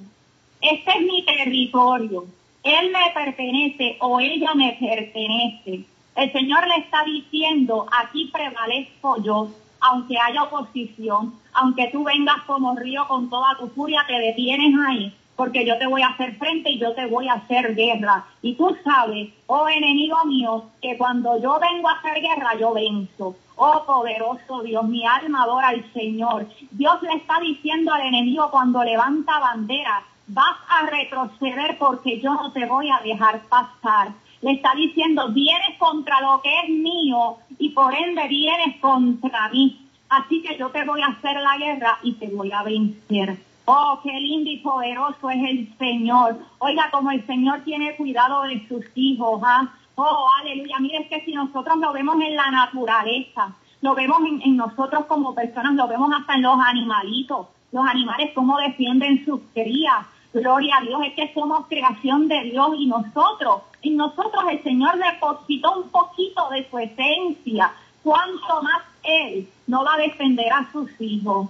Este 0.61 0.91
es 0.91 1.03
mi 1.03 1.25
territorio. 1.25 2.27
Él 2.63 2.91
me 2.93 3.11
pertenece 3.15 3.97
o 4.01 4.21
ella 4.21 4.55
me 4.55 4.77
pertenece. 4.79 5.85
El 6.15 6.33
Señor 6.33 6.67
le 6.67 6.77
está 6.77 7.05
diciendo, 7.05 7.87
aquí 7.91 8.31
prevalezco 8.33 9.23
yo, 9.23 9.49
aunque 9.81 10.19
haya 10.19 10.43
oposición, 10.43 11.35
aunque 11.55 11.89
tú 11.89 12.05
vengas 12.05 12.43
como 12.47 12.77
río 12.77 13.07
con 13.09 13.31
toda 13.31 13.57
tu 13.59 13.69
furia, 13.69 14.05
te 14.07 14.19
detienes 14.19 14.75
ahí, 14.87 15.15
porque 15.37 15.65
yo 15.65 15.79
te 15.79 15.87
voy 15.87 16.03
a 16.03 16.09
hacer 16.09 16.37
frente 16.37 16.71
y 16.71 16.79
yo 16.79 16.93
te 16.95 17.07
voy 17.07 17.29
a 17.29 17.35
hacer 17.35 17.75
guerra. 17.75 18.27
Y 18.43 18.55
tú 18.55 18.77
sabes, 18.85 19.31
oh 19.47 19.69
enemigo 19.69 20.23
mío, 20.27 20.65
que 20.83 20.99
cuando 20.99 21.41
yo 21.41 21.59
vengo 21.59 21.89
a 21.89 21.95
hacer 21.95 22.21
guerra, 22.21 22.55
yo 22.59 22.75
venzo. 22.75 23.37
Oh 23.57 23.85
poderoso 23.87 24.63
Dios, 24.63 24.85
mi 24.85 25.07
alma 25.07 25.43
adora 25.43 25.69
al 25.69 25.93
Señor. 25.93 26.47
Dios 26.71 27.03
le 27.03 27.15
está 27.15 27.41
diciendo 27.41 27.93
al 27.93 28.03
enemigo 28.03 28.51
cuando 28.51 28.83
levanta 28.85 29.39
bandera, 29.39 30.03
vas 30.33 30.57
a 30.69 30.87
retroceder 30.87 31.77
porque 31.79 32.21
yo 32.21 32.35
no 32.35 32.53
te 32.53 32.67
voy 32.67 32.89
a 32.91 33.01
dejar 33.03 33.41
pasar. 33.49 34.13
Le 34.43 34.53
está 34.53 34.75
diciendo, 34.75 35.29
vienes 35.33 35.77
contra 35.79 36.21
lo 36.21 36.41
que 36.41 36.51
es 36.61 36.71
mío 36.71 37.37
y 37.59 37.71
por 37.71 37.95
ende 37.95 38.27
vienes 38.29 38.81
contra 38.81 39.49
mí. 39.49 39.87
Así 40.09 40.43
que 40.43 40.57
yo 40.57 40.71
te 40.71 40.85
voy 40.85 41.03
a 41.03 41.09
hacer 41.09 41.37
la 41.41 41.59
guerra 41.59 41.99
y 42.03 42.15
te 42.15 42.29
voy 42.29 42.51
a 42.53 42.63
vencer. 42.63 43.39
Oh, 43.67 44.01
qué 44.03 44.13
lindo 44.19 44.51
y 44.51 44.59
poderoso 44.59 45.31
es 45.31 45.49
el 45.49 45.73
Señor. 45.79 46.39
Oiga, 46.59 46.89
como 46.91 47.11
el 47.11 47.25
Señor 47.27 47.61
tiene 47.65 47.95
cuidado 47.97 48.43
de 48.43 48.67
sus 48.67 48.85
hijos. 48.95 49.41
¿ah? 49.45 49.69
Oh, 49.97 50.27
aleluya. 50.41 50.79
Mire, 50.81 50.99
es 51.03 51.09
que 51.09 51.25
si 51.25 51.35
nosotros 51.35 51.77
lo 51.79 51.93
vemos 51.93 52.17
en 52.23 52.35
la 52.35 52.51
naturaleza, 52.51 53.53
lo 53.83 53.95
vemos 53.95 54.21
en, 54.27 54.43
en 54.43 54.57
nosotros 54.57 55.05
como 55.07 55.35
personas, 55.35 55.75
lo 55.75 55.87
vemos 55.87 56.11
hasta 56.13 56.35
en 56.35 56.43
los 56.43 56.59
animalitos. 56.59 57.47
Los 57.73 57.87
animales, 57.87 58.31
cómo 58.35 58.59
defienden 58.59 59.25
sus 59.25 59.41
crías 59.55 60.07
Gloria 60.33 60.77
a 60.77 60.83
Dios, 60.83 61.01
es 61.07 61.15
que 61.15 61.35
somos 61.35 61.67
creación 61.67 62.29
de 62.29 62.43
Dios 62.45 62.71
y 62.79 62.87
nosotros, 62.87 63.63
en 63.83 63.97
nosotros 63.97 64.45
el 64.51 64.63
Señor 64.63 64.97
depositó 64.99 65.81
un 65.81 65.89
poquito 65.89 66.49
de 66.51 66.69
su 66.71 66.79
esencia. 66.79 67.73
Cuanto 68.03 68.63
más 68.63 68.83
Él 69.03 69.49
no 69.67 69.85
va 69.85 69.95
a 69.95 69.99
defender 69.99 70.53
a 70.53 70.71
sus 70.71 70.89
hijos. 71.01 71.49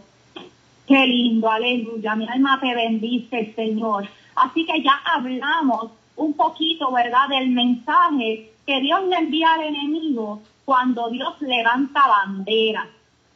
Qué 0.87 1.07
lindo, 1.07 1.51
aleluya. 1.51 2.17
Mi 2.17 2.27
alma 2.29 2.59
te 2.61 2.75
bendice, 2.75 3.53
Señor. 3.55 4.09
Así 4.35 4.65
que 4.65 4.83
ya 4.83 5.01
hablamos 5.05 5.91
un 6.17 6.35
poquito, 6.35 6.91
¿verdad?, 6.91 7.29
del 7.29 7.51
mensaje 7.51 8.53
que 8.67 8.81
Dios 8.81 9.05
le 9.05 9.17
envía 9.17 9.53
al 9.55 9.63
enemigo 9.63 10.43
cuando 10.65 11.11
Dios 11.11 11.41
levanta 11.41 12.07
bandera. 12.07 12.89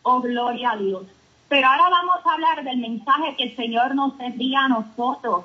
Oh, 0.02 0.20
gloria 0.20 0.72
a 0.72 0.76
Dios. 0.76 1.02
Pero 1.48 1.68
ahora 1.68 1.88
vamos 1.90 2.16
a 2.24 2.32
hablar 2.32 2.64
del 2.64 2.78
mensaje 2.78 3.36
que 3.36 3.44
el 3.44 3.56
Señor 3.56 3.94
nos 3.94 4.18
envía 4.18 4.64
a 4.64 4.68
nosotros, 4.68 5.44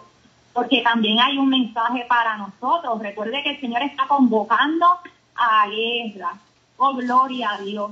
porque 0.54 0.82
también 0.82 1.20
hay 1.20 1.38
un 1.38 1.50
mensaje 1.50 2.06
para 2.08 2.38
nosotros. 2.38 3.02
Recuerde 3.02 3.44
que 3.44 3.52
el 3.52 3.62
Señor 3.62 3.84
está 3.84 4.08
convocando 4.08 4.88
a 5.36 5.68
guerra. 5.68 6.34
Oh, 6.78 6.94
gloria 6.94 7.52
a 7.52 7.62
Dios. 7.62 7.92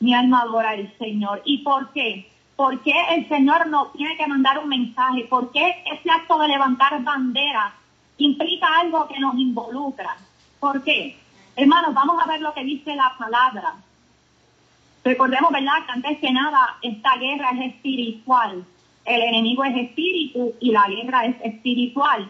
Mi 0.00 0.14
alma 0.14 0.42
adora 0.42 0.70
al 0.70 0.92
Señor. 0.98 1.42
¿Y 1.44 1.58
por 1.58 1.92
qué? 1.92 2.30
¿Por 2.54 2.80
qué 2.80 2.94
el 3.10 3.28
Señor 3.28 3.66
nos 3.66 3.92
tiene 3.92 4.16
que 4.16 4.26
mandar 4.26 4.58
un 4.58 4.68
mensaje? 4.68 5.24
¿Por 5.24 5.52
qué 5.52 5.82
ese 5.92 6.10
acto 6.10 6.38
de 6.38 6.48
levantar 6.48 7.02
bandera 7.02 7.74
implica 8.18 8.66
algo 8.80 9.06
que 9.08 9.18
nos 9.18 9.34
involucra? 9.36 10.16
¿Por 10.58 10.82
qué? 10.82 11.18
Hermanos, 11.54 11.94
vamos 11.94 12.22
a 12.22 12.26
ver 12.26 12.40
lo 12.40 12.54
que 12.54 12.64
dice 12.64 12.94
la 12.94 13.14
palabra. 13.18 13.74
Recordemos, 15.06 15.52
¿verdad?, 15.52 15.86
que 15.86 15.92
antes 15.92 16.18
que 16.18 16.32
nada, 16.32 16.78
esta 16.82 17.16
guerra 17.16 17.50
es 17.52 17.74
espiritual. 17.74 18.64
El 19.04 19.22
enemigo 19.22 19.62
es 19.62 19.76
espíritu 19.76 20.54
y 20.58 20.72
la 20.72 20.84
guerra 20.88 21.26
es 21.26 21.36
espiritual. 21.44 22.28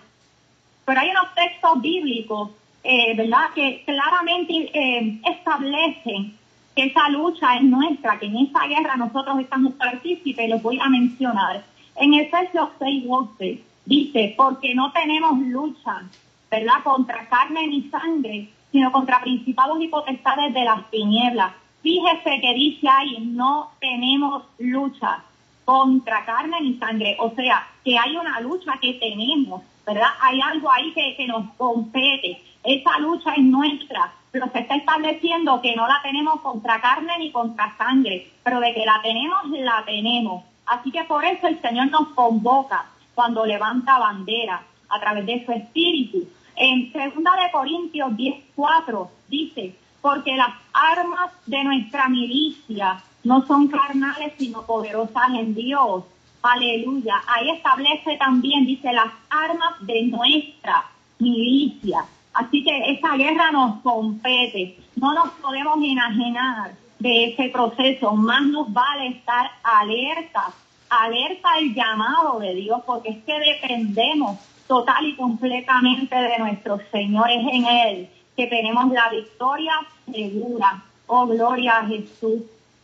Pero 0.84 1.00
hay 1.00 1.08
unos 1.08 1.34
textos 1.34 1.80
bíblicos, 1.80 2.50
eh, 2.84 3.16
¿verdad?, 3.16 3.46
que 3.54 3.82
claramente 3.86 4.70
eh, 4.74 5.20
establecen 5.24 6.34
que 6.74 6.84
esa 6.84 7.08
lucha 7.08 7.56
es 7.56 7.62
nuestra, 7.62 8.18
que 8.18 8.26
en 8.26 8.36
esa 8.36 8.66
guerra 8.66 8.94
nosotros 8.96 9.40
estamos 9.40 9.72
partícipes, 9.72 10.50
los 10.50 10.60
voy 10.60 10.78
a 10.78 10.90
mencionar. 10.90 11.64
En 11.94 12.12
Efesios 12.12 12.68
6:12 12.78 13.58
dice, 13.86 14.34
porque 14.36 14.74
no 14.74 14.92
tenemos 14.92 15.38
lucha, 15.38 16.02
¿verdad?, 16.50 16.82
contra 16.84 17.26
carne 17.26 17.68
ni 17.68 17.84
sangre, 17.84 18.50
sino 18.70 18.92
contra 18.92 19.22
principados 19.22 19.80
y 19.80 19.88
potestades 19.88 20.52
de 20.52 20.64
las 20.64 20.90
tinieblas 20.90 21.54
Fíjese 21.86 22.40
que 22.40 22.52
dice 22.54 22.88
ahí, 22.88 23.16
no 23.20 23.70
tenemos 23.78 24.42
lucha 24.58 25.22
contra 25.64 26.24
carne 26.24 26.60
ni 26.60 26.74
sangre. 26.78 27.16
O 27.20 27.30
sea, 27.36 27.64
que 27.84 27.96
hay 27.96 28.16
una 28.16 28.40
lucha 28.40 28.72
que 28.82 28.94
tenemos, 28.94 29.62
¿verdad? 29.86 30.08
Hay 30.20 30.40
algo 30.40 30.68
ahí 30.72 30.92
que, 30.92 31.14
que 31.16 31.28
nos 31.28 31.48
compete. 31.52 32.42
Esa 32.64 32.98
lucha 32.98 33.34
es 33.34 33.44
nuestra, 33.44 34.12
pero 34.32 34.50
se 34.50 34.58
está 34.58 34.74
estableciendo 34.74 35.62
que 35.62 35.76
no 35.76 35.86
la 35.86 36.00
tenemos 36.02 36.40
contra 36.40 36.80
carne 36.80 37.12
ni 37.20 37.30
contra 37.30 37.76
sangre, 37.78 38.32
pero 38.42 38.58
de 38.58 38.74
que 38.74 38.84
la 38.84 39.00
tenemos, 39.00 39.48
la 39.50 39.84
tenemos. 39.84 40.42
Así 40.66 40.90
que 40.90 41.04
por 41.04 41.24
eso 41.24 41.46
el 41.46 41.62
Señor 41.62 41.92
nos 41.92 42.08
convoca 42.16 42.86
cuando 43.14 43.46
levanta 43.46 44.00
bandera 44.00 44.60
a 44.88 44.98
través 44.98 45.24
de 45.24 45.46
su 45.46 45.52
espíritu. 45.52 46.28
En 46.56 46.92
2 46.92 47.14
de 47.14 47.50
Corintios 47.52 48.10
10:4 48.10 49.08
dice, 49.28 49.76
porque 50.02 50.36
las 50.36 50.65
armas 50.76 51.30
de 51.46 51.64
nuestra 51.64 52.08
milicia 52.08 53.02
no 53.24 53.44
son 53.46 53.68
carnales, 53.68 54.34
sino 54.38 54.62
poderosas 54.62 55.30
en 55.34 55.54
Dios. 55.54 56.04
Aleluya. 56.42 57.14
Ahí 57.26 57.50
establece 57.50 58.16
también, 58.18 58.66
dice, 58.66 58.92
las 58.92 59.12
armas 59.30 59.74
de 59.80 60.02
nuestra 60.04 60.84
milicia. 61.18 62.04
Así 62.34 62.62
que 62.62 62.92
esa 62.92 63.16
guerra 63.16 63.50
nos 63.50 63.80
compete. 63.80 64.78
No 64.94 65.14
nos 65.14 65.30
podemos 65.30 65.78
enajenar 65.82 66.72
de 66.98 67.30
ese 67.30 67.48
proceso. 67.48 68.12
Más 68.12 68.42
nos 68.42 68.72
vale 68.72 69.08
estar 69.08 69.50
alerta, 69.64 70.52
alerta 70.88 71.52
al 71.54 71.74
llamado 71.74 72.38
de 72.38 72.54
Dios, 72.54 72.80
porque 72.86 73.10
es 73.10 73.24
que 73.24 73.40
dependemos 73.40 74.38
total 74.68 75.04
y 75.06 75.16
completamente 75.16 76.14
de 76.14 76.38
nuestros 76.38 76.82
señores 76.92 77.44
en 77.50 77.64
Él 77.66 78.08
que 78.36 78.46
tenemos 78.46 78.92
la 78.92 79.08
victoria 79.08 79.72
segura. 80.12 80.84
Oh, 81.06 81.26
gloria 81.26 81.78
a 81.78 81.86
Jesús. 81.86 82.42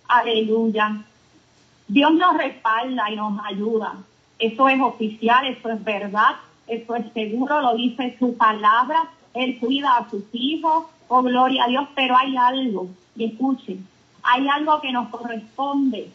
Aleluya. 0.09 1.03
Dios 1.89 2.13
nos 2.15 2.37
respalda 2.37 3.11
y 3.11 3.17
nos 3.17 3.45
ayuda. 3.45 3.95
Eso 4.39 4.69
es 4.69 4.81
oficial, 4.81 5.47
eso 5.47 5.71
es 5.71 5.85
verdad, 5.85 6.37
eso 6.67 6.97
es 6.97 7.13
seguro, 7.13 7.61
lo 7.61 7.77
dice 7.77 8.17
su 8.19 8.37
palabra. 8.37 9.09
Él 9.35 9.59
cuida 9.59 9.97
a 9.97 10.11
sus 10.11 10.25
hijos. 10.33 10.87
Oh, 11.09 11.23
gloria 11.23 11.65
a 11.65 11.69
Dios, 11.69 11.89
pero 11.95 12.17
hay 12.17 12.37
algo, 12.37 12.89
y 13.15 13.25
escuchen, 13.27 13.87
hay 14.23 14.49
algo 14.49 14.81
que 14.81 14.93
nos 14.93 15.09
corresponde 15.11 16.11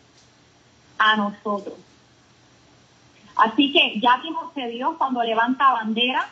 a 0.98 1.16
nosotros. 1.16 1.76
Así 3.36 3.72
que 3.72 4.00
ya 4.00 4.20
que 4.56 4.68
Dios 4.70 4.96
cuando 4.98 5.22
levanta 5.22 5.74
bandera, 5.74 6.28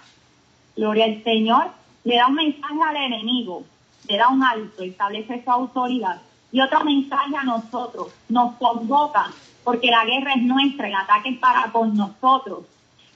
gloria 0.75 1.05
al 1.05 1.23
Señor, 1.23 1.67
le 2.03 2.15
da 2.15 2.27
un 2.27 2.35
mensaje 2.35 2.81
al 2.81 2.95
enemigo, 2.95 3.63
le 4.07 4.17
da 4.17 4.29
un 4.29 4.43
alto, 4.43 4.83
establece 4.83 5.43
su 5.43 5.51
autoridad. 5.51 6.21
Y 6.51 6.61
otro 6.61 6.83
mensaje 6.83 7.35
a 7.35 7.43
nosotros, 7.43 8.13
nos 8.29 8.55
convoca, 8.55 9.31
porque 9.63 9.87
la 9.87 10.05
guerra 10.05 10.33
es 10.33 10.43
nuestra, 10.43 10.87
el 10.87 10.95
ataque 10.95 11.29
es 11.29 11.39
para 11.39 11.71
con 11.71 11.95
nosotros. 11.95 12.65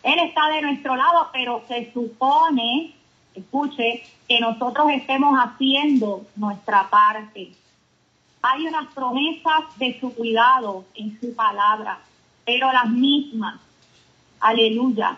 Él 0.03 0.19
está 0.19 0.48
de 0.50 0.62
nuestro 0.62 0.96
lado, 0.96 1.29
pero 1.31 1.63
se 1.67 1.91
supone, 1.93 2.93
escuche, 3.36 4.03
que 4.27 4.39
nosotros 4.39 4.88
estemos 4.91 5.38
haciendo 5.38 6.25
nuestra 6.36 6.89
parte. 6.89 7.51
Hay 8.41 8.67
unas 8.67 8.88
promesas 8.93 9.63
de 9.77 10.00
su 10.00 10.13
cuidado 10.13 10.86
en 10.96 11.19
su 11.19 11.36
palabra, 11.36 12.00
pero 12.46 12.72
las 12.72 12.89
mismas, 12.89 13.60
aleluya, 14.39 15.17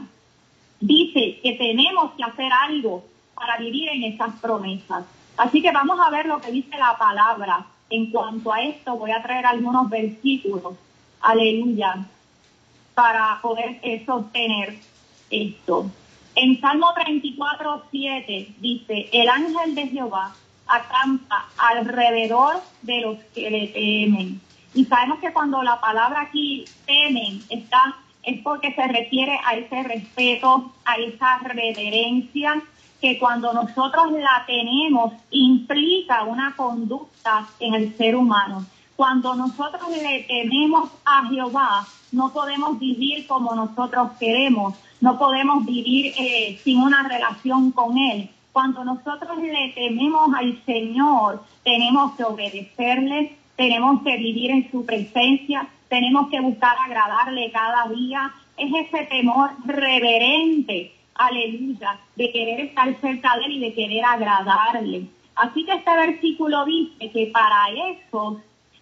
dice 0.80 1.40
que 1.42 1.54
tenemos 1.54 2.12
que 2.14 2.24
hacer 2.24 2.52
algo 2.52 3.06
para 3.36 3.58
vivir 3.58 3.90
en 3.90 4.04
esas 4.04 4.34
promesas. 4.40 5.06
Así 5.38 5.62
que 5.62 5.72
vamos 5.72 6.00
a 6.00 6.10
ver 6.10 6.26
lo 6.26 6.40
que 6.42 6.52
dice 6.52 6.78
la 6.78 6.98
palabra. 6.98 7.66
En 7.90 8.12
cuanto 8.12 8.54
a 8.54 8.62
esto, 8.62 8.96
voy 8.96 9.12
a 9.12 9.22
traer 9.22 9.46
algunos 9.46 9.90
versículos, 9.90 10.76
aleluya, 11.22 12.06
para 12.94 13.40
poder 13.42 13.82
sostener 14.06 14.78
esto. 15.30 15.90
En 16.36 16.60
Salmo 16.62 16.94
34, 16.94 17.84
7 17.92 18.56
dice, 18.60 19.10
el 19.12 19.28
ángel 19.28 19.76
de 19.76 19.88
Jehová 19.88 20.34
acampa 20.68 21.50
alrededor 21.58 22.62
de 22.82 23.02
los 23.02 23.18
que 23.36 23.50
le 23.50 23.68
temen 23.68 24.40
Y 24.74 24.86
sabemos 24.86 25.20
que 25.20 25.34
cuando 25.34 25.62
la 25.64 25.82
palabra 25.82 26.22
aquí 26.22 26.64
temen 26.86 27.42
está, 27.50 27.98
es 28.24 28.40
porque 28.42 28.74
se 28.74 28.88
refiere 28.88 29.38
a 29.44 29.56
ese 29.56 29.84
respeto, 29.84 30.72
a 30.86 30.96
esa 30.96 31.40
reverencia, 31.40 32.62
que 33.02 33.18
cuando 33.18 33.52
nosotros 33.52 34.12
la 34.12 34.44
tenemos 34.46 35.14
implica 35.32 36.24
una 36.24 36.56
conducta 36.56 37.48
en 37.60 37.74
el 37.74 37.98
ser 37.98 38.16
humano. 38.16 38.66
Cuando 38.96 39.34
nosotros 39.36 39.90
le 39.90 40.24
tememos 40.24 40.92
a 41.04 41.28
Jehová, 41.28 41.88
no 42.12 42.32
podemos 42.32 42.78
vivir 42.78 43.26
como 43.26 43.56
nosotros 43.56 44.12
queremos, 44.20 44.76
no 45.00 45.18
podemos 45.18 45.66
vivir 45.66 46.14
eh, 46.18 46.60
sin 46.64 46.80
una 46.80 47.02
relación 47.08 47.72
con 47.72 47.98
Él. 47.98 48.30
Cuando 48.52 48.84
nosotros 48.84 49.40
le 49.40 49.70
tememos 49.74 50.34
al 50.36 50.64
Señor, 50.66 51.44
tenemos 51.64 52.16
que 52.16 52.24
obedecerle, 52.24 53.38
tenemos 53.56 54.04
que 54.04 54.18
vivir 54.18 54.52
en 54.52 54.70
su 54.70 54.86
presencia, 54.86 55.68
tenemos 55.90 56.30
que 56.30 56.40
buscar 56.40 56.76
agradarle 56.86 57.52
cada 57.52 57.88
día. 57.88 58.32
Es 58.58 58.72
ese 58.88 59.06
temor 59.06 59.52
reverente, 59.66 60.94
aleluya, 61.28 62.00
de 62.16 62.32
querer 62.32 62.62
estar 62.62 62.94
cerca 63.00 63.38
de 63.38 63.46
Él 63.46 63.52
y 63.54 63.60
de 63.60 63.74
querer 63.74 64.06
agradarle. 64.06 65.08
Así 65.36 65.66
que 65.66 65.74
este 65.74 65.96
versículo 65.96 66.66
dice 66.66 67.12
que 67.12 67.28
para 67.28 67.70
eso 67.70 68.42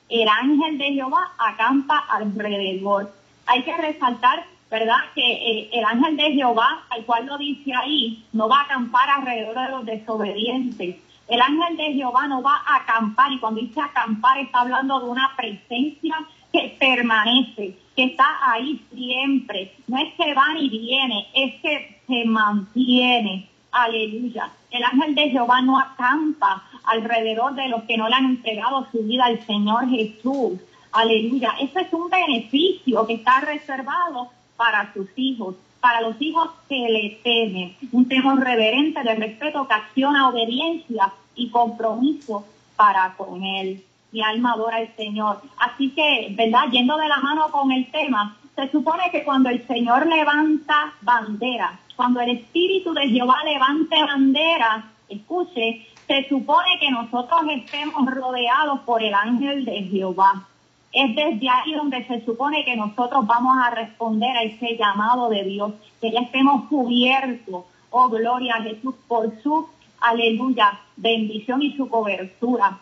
el 0.09 0.27
ángel 0.27 0.77
de 0.77 0.93
Jehová 0.93 1.31
acampa 1.37 1.99
alrededor. 2.09 3.11
Hay 3.45 3.63
que 3.63 3.75
resaltar 3.77 4.45
¿verdad? 4.69 4.97
Que 5.15 5.69
el, 5.71 5.83
ángel 5.83 6.15
de 6.15 6.31
Jehová, 6.33 6.83
al 6.89 7.03
cual 7.05 7.25
lo 7.25 7.37
dice 7.37 7.73
ahí, 7.73 8.23
no 8.33 8.47
va 8.47 8.59
a 8.59 8.63
acampar 8.63 9.09
alrededor 9.09 9.59
de 9.59 9.71
los 9.71 9.85
desobedientes. 9.85 10.95
El 11.27 11.41
ángel 11.41 11.77
de 11.77 11.93
Jehová 11.93 12.27
no 12.27 12.41
va 12.41 12.61
a 12.65 12.77
acampar, 12.77 13.31
y 13.31 13.39
cuando 13.39 13.61
dice 13.61 13.81
acampar 13.81 14.37
está 14.39 14.61
hablando 14.61 14.99
de 14.99 15.09
una 15.09 15.35
presencia 15.35 16.15
que 16.51 16.75
permanece, 16.79 17.77
que 17.95 18.03
está 18.03 18.25
ahí 18.41 18.81
siempre. 18.93 19.73
No 19.87 19.97
es 19.97 20.13
que 20.15 20.33
va 20.33 20.53
ni 20.53 20.69
viene, 20.69 21.27
es 21.33 21.61
que 21.61 21.98
se 22.09 22.25
mantiene. 22.25 23.47
Aleluya. 23.71 24.51
El 24.71 24.83
ángel 24.83 25.15
de 25.15 25.29
Jehová 25.29 25.61
no 25.61 25.79
acampa 25.79 26.63
alrededor 26.83 27.53
de 27.55 27.69
los 27.69 27.83
que 27.83 27.97
no 27.97 28.09
le 28.09 28.15
han 28.15 28.25
entregado 28.25 28.87
su 28.91 29.03
vida 29.03 29.25
al 29.25 29.45
Señor 29.45 29.87
Jesús. 29.89 30.59
Aleluya. 30.91 31.53
Ese 31.61 31.81
es 31.81 31.93
un 31.93 32.09
beneficio 32.09 33.05
que 33.05 33.13
está 33.13 33.39
reservado 33.41 34.29
para 34.57 34.91
sus 34.93 35.07
hijos, 35.15 35.55
para 35.79 36.01
los 36.01 36.19
hijos 36.19 36.49
que 36.67 36.89
le 36.89 37.19
temen, 37.23 37.75
un 37.91 38.07
temor 38.09 38.39
reverente 38.39 39.01
de 39.03 39.15
respeto 39.15 39.67
que 39.67 39.73
acciona 39.75 40.27
obediencia 40.27 41.13
y 41.35 41.49
compromiso 41.49 42.45
para 42.75 43.13
con 43.15 43.43
él. 43.43 43.83
Mi 44.11 44.23
alma 44.23 44.53
adora 44.53 44.77
al 44.77 44.95
Señor. 44.95 45.41
Así 45.57 45.91
que, 45.91 46.33
¿verdad? 46.35 46.71
Yendo 46.71 46.97
de 46.97 47.07
la 47.07 47.17
mano 47.17 47.51
con 47.51 47.71
el 47.71 47.89
tema, 47.91 48.35
se 48.55 48.69
supone 48.71 49.03
que 49.11 49.23
cuando 49.23 49.49
el 49.49 49.65
Señor 49.67 50.07
levanta 50.07 50.93
bandera, 51.01 51.79
cuando 51.99 52.21
el 52.21 52.29
Espíritu 52.29 52.93
de 52.93 53.09
Jehová 53.09 53.43
levante 53.43 54.01
bandera, 54.01 54.89
escuche, 55.09 55.85
se 56.07 56.29
supone 56.29 56.79
que 56.79 56.89
nosotros 56.89 57.41
estemos 57.49 58.09
rodeados 58.09 58.79
por 58.85 59.03
el 59.03 59.13
ángel 59.13 59.65
de 59.65 59.83
Jehová. 59.83 60.47
Es 60.93 61.13
desde 61.13 61.49
ahí 61.49 61.73
donde 61.73 62.07
se 62.07 62.23
supone 62.23 62.63
que 62.63 62.77
nosotros 62.77 63.27
vamos 63.27 63.57
a 63.61 63.71
responder 63.71 64.29
a 64.37 64.43
ese 64.43 64.77
llamado 64.77 65.27
de 65.27 65.43
Dios, 65.43 65.73
que 65.99 66.09
ya 66.09 66.21
estemos 66.21 66.69
cubiertos, 66.69 67.65
oh 67.89 68.07
gloria 68.07 68.55
a 68.55 68.63
Jesús, 68.63 68.95
por 69.05 69.33
su, 69.43 69.67
aleluya, 69.99 70.79
bendición 70.95 71.61
y 71.61 71.75
su 71.75 71.89
cobertura. 71.89 72.79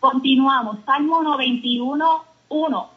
Continuamos, 0.00 0.78
Salmo 0.86 1.22
91, 1.22 2.24
1, 2.48 2.88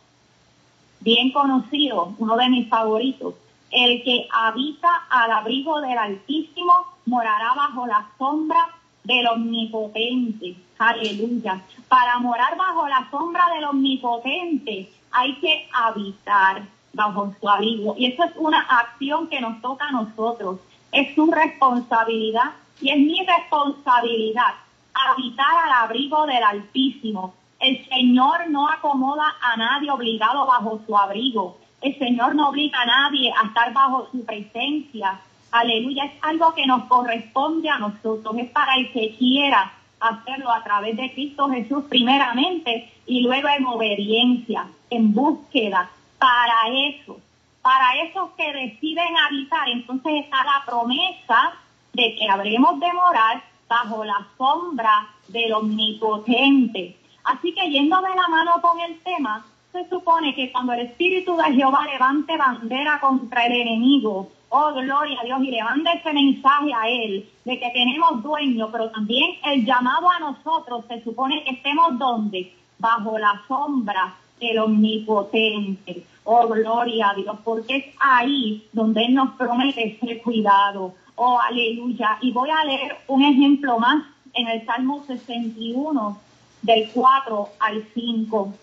bien 1.02 1.32
conocido, 1.34 2.14
uno 2.18 2.38
de 2.38 2.48
mis 2.48 2.70
favoritos. 2.70 3.34
El 3.74 4.03
que 4.03 4.27
habita 4.32 5.08
al 5.10 5.32
abrigo 5.32 5.82
del 5.82 5.98
Altísimo 5.98 6.74
morará 7.08 7.56
bajo 7.56 7.88
la 7.88 8.08
sombra 8.20 8.70
del 9.03 9.25
Omnipotente. 9.25 10.56
Aleluya. 10.77 11.59
Para 11.88 12.20
morar 12.20 12.55
bajo 12.55 12.88
la 12.88 13.09
sombra 13.09 13.50
del 13.55 13.64
Omnipotente 13.64 14.92
hay 15.12 15.36
que 15.40 15.68
habitar 15.74 16.62
bajo 16.94 17.33
su 17.42 17.50
abrigo. 17.50 17.96
Y 17.98 18.05
eso 18.05 18.24
es 18.24 18.31
una 18.36 18.62
acción 18.62 19.27
que 19.27 19.42
nos 19.42 19.59
toca 19.59 19.88
a 19.88 19.92
nosotros. 19.92 20.59
Es 20.92 21.16
su 21.16 21.31
responsabilidad 21.31 22.51
y 22.79 22.92
es 22.92 22.98
mi 23.00 23.25
responsabilidad 23.25 24.53
habitar 24.94 25.66
al 25.66 25.72
abrigo 25.86 26.27
del 26.27 26.44
Altísimo. 26.44 27.33
El 27.59 27.83
Señor 27.88 28.50
no 28.50 28.70
acomoda 28.70 29.36
a 29.42 29.57
nadie 29.57 29.90
obligado 29.90 30.46
bajo 30.46 30.79
su 30.86 30.96
abrigo. 30.96 31.57
El 31.83 32.00
Señor 32.00 32.33
no 32.33 32.48
obliga 32.48 32.81
a 32.81 32.85
nadie 32.85 33.29
a 33.31 33.48
estar 33.48 33.74
bajo 33.74 34.07
su 34.09 34.25
presencia. 34.25 35.19
Aleluya, 35.51 36.05
es 36.05 36.13
algo 36.22 36.55
que 36.55 36.65
nos 36.65 36.85
corresponde 36.85 37.69
a 37.69 37.77
nosotros, 37.77 38.37
es 38.37 38.50
para 38.51 38.75
el 38.75 38.89
que 38.93 39.13
quiera 39.17 39.74
hacerlo 40.00 40.50
a 40.50 40.63
través 40.63 40.96
de 40.96 41.11
Cristo 41.11 41.50
Jesús 41.50 41.83
primeramente 41.89 42.89
y 43.05 43.22
luego 43.22 43.50
en 43.50 43.65
obediencia, 43.65 44.65
en 44.89 45.13
búsqueda, 45.13 45.89
para 46.17 46.69
eso, 46.87 47.19
para 47.61 47.98
esos 48.01 48.29
que 48.37 48.53
deciden 48.53 49.17
habitar, 49.17 49.67
entonces 49.67 50.24
está 50.24 50.41
la 50.46 50.63
promesa 50.65 51.53
de 51.91 52.15
que 52.15 52.29
habremos 52.29 52.79
de 52.79 52.93
morar 52.93 53.43
bajo 53.67 54.05
la 54.05 54.25
sombra 54.37 55.09
del 55.27 55.51
omnipotente. 55.51 56.98
Así 57.25 57.53
que 57.53 57.69
yendo 57.69 58.01
de 58.01 58.15
la 58.15 58.27
mano 58.29 58.61
con 58.61 58.79
el 58.79 58.98
tema, 59.01 59.46
se 59.74 59.90
supone 59.90 60.36
que 60.36 60.51
cuando 60.51 60.74
el 60.74 60.81
Espíritu 60.81 61.36
de 61.36 61.51
Jehová 61.51 61.86
levante 61.92 62.38
bandera 62.38 63.00
contra 63.00 63.48
el 63.48 63.53
enemigo, 63.53 64.29
oh 64.50 64.72
gloria 64.72 65.20
a 65.20 65.24
Dios, 65.25 65.42
y 65.42 65.50
levante 65.50 65.90
ese 65.96 66.14
mensaje 66.14 66.72
a 66.72 66.88
Él 66.88 67.27
de 67.44 67.59
que 67.59 67.72
tenemos 67.72 68.22
dueño, 68.22 68.70
pero 68.72 68.92
también 68.92 69.31
el 69.44 69.66
llamado 69.66 70.12
a 70.12 70.20
nosotros 70.20 70.86
se 70.88 71.03
supone 71.03 71.44
que 71.44 71.55
estemos 71.55 71.98
donde? 71.98 72.53
Bajo 72.77 73.18
la 73.18 73.42
sombra 73.48 74.14
del 74.40 74.59
omnipotente. 74.59 76.05
Oh, 76.24 76.48
gloria 76.48 77.09
a 77.09 77.16
Dios, 77.16 77.36
porque 77.44 77.77
es 77.77 77.86
ahí 78.00 78.68
donde 78.74 79.05
Él 79.05 79.16
nos 79.16 79.31
promete 79.31 79.98
ese 80.00 80.22
cuidado. 80.22 80.94
Oh, 81.16 81.40
aleluya. 81.40 82.20
Y 82.22 82.31
voy 82.31 82.51
a 82.51 82.64
leer 82.64 82.98
un 83.07 83.24
ejemplo 83.24 83.79
más 83.79 84.03
en 84.33 84.48
el 84.50 84.64
Salmo 84.68 85.03
61, 85.07 86.20
del 86.62 86.90
4 86.94 87.50
al 87.59 87.83
5. 87.96 88.53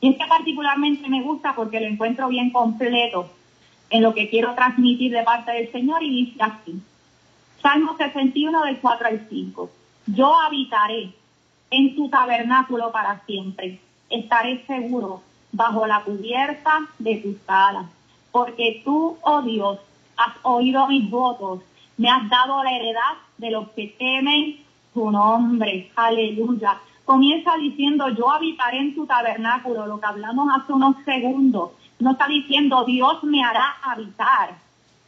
Y 0.00 0.10
este 0.10 0.26
particularmente 0.26 1.08
me 1.08 1.22
gusta 1.22 1.54
porque 1.54 1.80
lo 1.80 1.86
encuentro 1.86 2.28
bien 2.28 2.50
completo 2.50 3.30
en 3.90 4.02
lo 4.02 4.14
que 4.14 4.28
quiero 4.28 4.54
transmitir 4.54 5.12
de 5.12 5.22
parte 5.22 5.52
del 5.52 5.72
Señor 5.72 6.02
y 6.02 6.24
dice 6.24 6.42
así. 6.42 6.80
Salmo 7.62 7.96
61 7.96 8.64
del 8.64 8.78
4 8.78 9.08
al 9.08 9.26
5. 9.28 9.70
Yo 10.06 10.38
habitaré 10.38 11.12
en 11.70 11.96
tu 11.96 12.08
tabernáculo 12.08 12.92
para 12.92 13.24
siempre. 13.26 13.80
Estaré 14.10 14.64
seguro 14.66 15.22
bajo 15.52 15.86
la 15.86 16.02
cubierta 16.02 16.86
de 16.98 17.16
tus 17.16 17.36
alas. 17.46 17.86
Porque 18.30 18.82
tú, 18.84 19.16
oh 19.22 19.42
Dios, 19.42 19.78
has 20.16 20.34
oído 20.42 20.86
mis 20.88 21.10
votos. 21.10 21.60
Me 21.96 22.10
has 22.10 22.28
dado 22.28 22.62
la 22.62 22.76
heredad 22.76 23.14
de 23.38 23.50
los 23.50 23.68
que 23.70 23.94
temen 23.98 24.58
tu 24.92 25.10
nombre. 25.10 25.90
Aleluya. 25.96 26.78
Comienza 27.06 27.56
diciendo, 27.56 28.08
yo 28.08 28.28
habitaré 28.32 28.78
en 28.78 28.94
tu 28.96 29.06
tabernáculo, 29.06 29.86
lo 29.86 30.00
que 30.00 30.06
hablamos 30.06 30.48
hace 30.52 30.72
unos 30.72 30.96
segundos. 31.04 31.70
No 32.00 32.10
está 32.10 32.26
diciendo, 32.26 32.84
Dios 32.84 33.22
me 33.22 33.44
hará 33.44 33.76
habitar. 33.80 34.56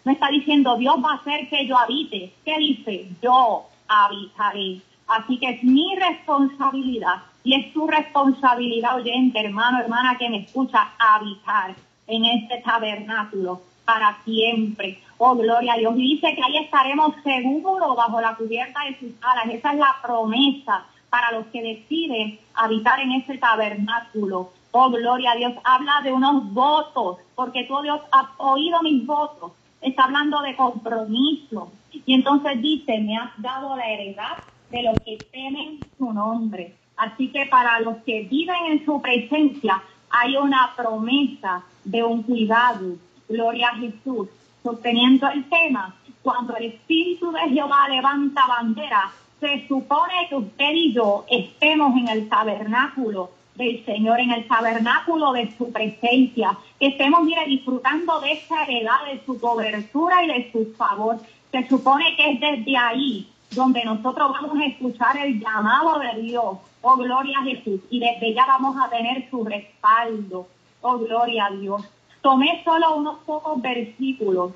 No 0.05 0.13
está 0.13 0.29
diciendo, 0.29 0.77
Dios 0.77 0.95
va 1.05 1.11
a 1.11 1.17
hacer 1.17 1.49
que 1.49 1.67
yo 1.67 1.77
habite. 1.77 2.33
¿Qué 2.45 2.57
dice? 2.57 3.09
Yo 3.21 3.65
habitaré. 3.89 4.81
Así 5.09 5.39
que 5.39 5.51
es 5.51 5.65
mi 5.65 5.93
responsabilidad 5.97 7.17
y 7.43 7.55
es 7.55 7.73
tu 7.73 7.89
responsabilidad, 7.89 8.95
oyente, 8.95 9.41
hermano, 9.41 9.81
hermana 9.81 10.17
que 10.19 10.31
me 10.31 10.45
escucha, 10.45 10.93
habitar 11.01 11.75
en 12.07 12.25
este 12.27 12.59
tabernáculo 12.59 13.61
para 13.85 14.19
siempre. 14.25 15.03
Oh, 15.17 15.35
gloria 15.35 15.73
a 15.73 15.79
Dios. 15.79 15.95
Y 15.97 16.15
dice 16.15 16.33
que 16.37 16.43
ahí 16.45 16.59
estaremos 16.59 17.17
seguros 17.25 17.97
bajo 17.97 18.21
la 18.21 18.37
cubierta 18.37 18.85
de 18.85 18.97
sus 19.01 19.11
alas. 19.21 19.53
Esa 19.53 19.73
es 19.73 19.79
la 19.81 19.97
promesa 20.01 20.85
para 21.11 21.33
los 21.33 21.47
que 21.47 21.63
deciden 21.63 22.39
habitar 22.55 23.01
en 23.01 23.13
ese 23.13 23.39
tabernáculo. 23.39 24.51
Oh, 24.71 24.91
gloria 24.91 25.33
a 25.33 25.37
Dios. 25.37 25.55
Habla 25.65 26.01
de 26.03 26.13
unos 26.13 26.53
votos, 26.53 27.19
porque 27.35 27.65
tú, 27.65 27.81
Dios, 27.83 28.01
has 28.13 28.27
oído 28.37 28.83
mis 28.83 29.07
votos. 29.07 29.53
Está 29.81 30.05
hablando 30.05 30.41
de 30.41 30.57
compromiso. 30.57 31.73
Y 31.93 32.15
entonces 32.15 32.61
dice, 32.61 32.99
me 32.99 33.17
has 33.17 33.31
dado 33.41 33.77
la 33.77 33.89
heredad 33.89 34.39
de 34.71 34.83
los 34.83 34.95
que 35.05 35.17
temen 35.33 35.81
su 35.97 36.13
nombre. 36.13 36.75
Así 36.97 37.29
que 37.29 37.47
para 37.47 37.81
los 37.81 37.99
que 37.99 38.23
viven 38.23 38.67
en 38.67 38.85
su 38.85 39.01
presencia 39.01 39.83
hay 40.11 40.37
una 40.37 40.73
promesa 40.77 41.65
de 41.85 42.03
un 42.03 42.23
cuidado. 42.23 42.97
Gloria 43.29 43.69
a 43.69 43.77
Jesús. 43.77 44.29
Sosteniendo 44.63 45.29
el 45.29 45.49
tema, 45.49 45.95
cuando 46.23 46.57
el 46.57 46.67
Espíritu 46.67 47.31
de 47.31 47.49
Jehová 47.51 47.89
levanta 47.89 48.47
bandera, 48.47 49.13
se 49.41 49.67
supone 49.69 50.29
que 50.29 50.37
usted 50.37 50.73
y 50.73 50.93
yo 50.93 51.25
estemos 51.29 51.97
en 51.97 52.09
el 52.09 52.29
tabernáculo 52.29 53.31
del 53.55 53.85
Señor, 53.85 54.21
en 54.21 54.31
el 54.31 54.47
tabernáculo 54.47 55.33
de 55.33 55.53
su 55.57 55.73
presencia, 55.73 56.57
que 56.79 56.89
estemos, 56.89 57.23
mire, 57.25 57.45
disfrutando 57.47 58.21
de 58.21 58.33
esa 58.33 58.65
heredad, 58.65 59.05
de 59.13 59.21
su 59.25 59.41
cobertura 59.41 60.25
y 60.25 60.29
de 60.29 60.53
su 60.53 60.73
favor. 60.75 61.19
Se 61.51 61.67
supone 61.69 62.15
que 62.17 62.33
es 62.33 62.41
desde 62.41 62.77
ahí 62.77 63.29
donde 63.51 63.85
nosotros 63.85 64.31
vamos 64.31 64.59
a 64.59 64.67
escuchar 64.67 65.17
el 65.19 65.41
llamado 65.41 65.99
de 65.99 66.23
Dios, 66.23 66.59
oh 66.83 66.97
gloria 66.97 67.39
a 67.41 67.45
Jesús, 67.45 67.81
y 67.91 67.99
desde 67.99 68.35
ya 68.35 68.47
vamos 68.47 68.77
a 68.77 68.91
tener 68.91 69.29
su 69.31 69.45
respaldo, 69.45 70.47
oh 70.83 70.99
gloria 70.99 71.47
a 71.47 71.51
Dios. 71.51 71.83
Tomé 72.21 72.63
solo 72.65 72.97
unos 72.97 73.19
pocos 73.21 73.61
versículos 73.63 74.53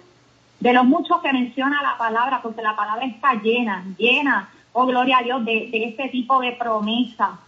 de 0.61 0.73
los 0.73 0.85
muchos 0.85 1.21
que 1.23 1.33
menciona 1.33 1.83
la 1.83 1.97
palabra, 1.99 2.41
porque 2.43 2.63
la 2.63 2.77
palabra 2.77 3.05
está 3.07 3.35
llena, 3.35 3.85
llena, 3.97 4.49
oh 4.73 4.87
gloria 4.87 5.19
a 5.19 5.23
Dios, 5.23 5.45
de, 5.45 5.71
este 5.73 6.09
tipo 6.09 6.41
de 6.41 6.53
promesa 6.53 7.39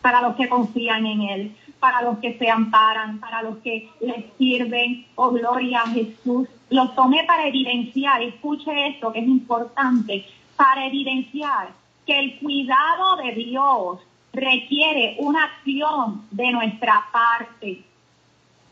para 0.00 0.20
los 0.20 0.36
que 0.36 0.48
confían 0.48 1.06
en 1.06 1.22
Él, 1.22 1.56
para 1.80 2.02
los 2.02 2.18
que 2.18 2.36
se 2.38 2.50
amparan, 2.50 3.18
para 3.20 3.42
los 3.42 3.58
que 3.58 3.88
les 4.00 4.24
sirven, 4.38 5.06
oh 5.14 5.30
gloria 5.30 5.82
a 5.82 5.88
Jesús. 5.88 6.48
Los 6.70 6.94
tomé 6.94 7.24
para 7.24 7.46
evidenciar, 7.46 8.22
escuche 8.22 8.88
esto 8.88 9.12
que 9.12 9.20
es 9.20 9.26
importante, 9.26 10.26
para 10.56 10.86
evidenciar 10.86 11.72
que 12.06 12.18
el 12.18 12.38
cuidado 12.38 13.16
de 13.16 13.32
Dios 13.32 14.00
requiere 14.32 15.16
una 15.18 15.44
acción 15.44 16.26
de 16.30 16.52
nuestra 16.52 17.04
parte. 17.12 17.82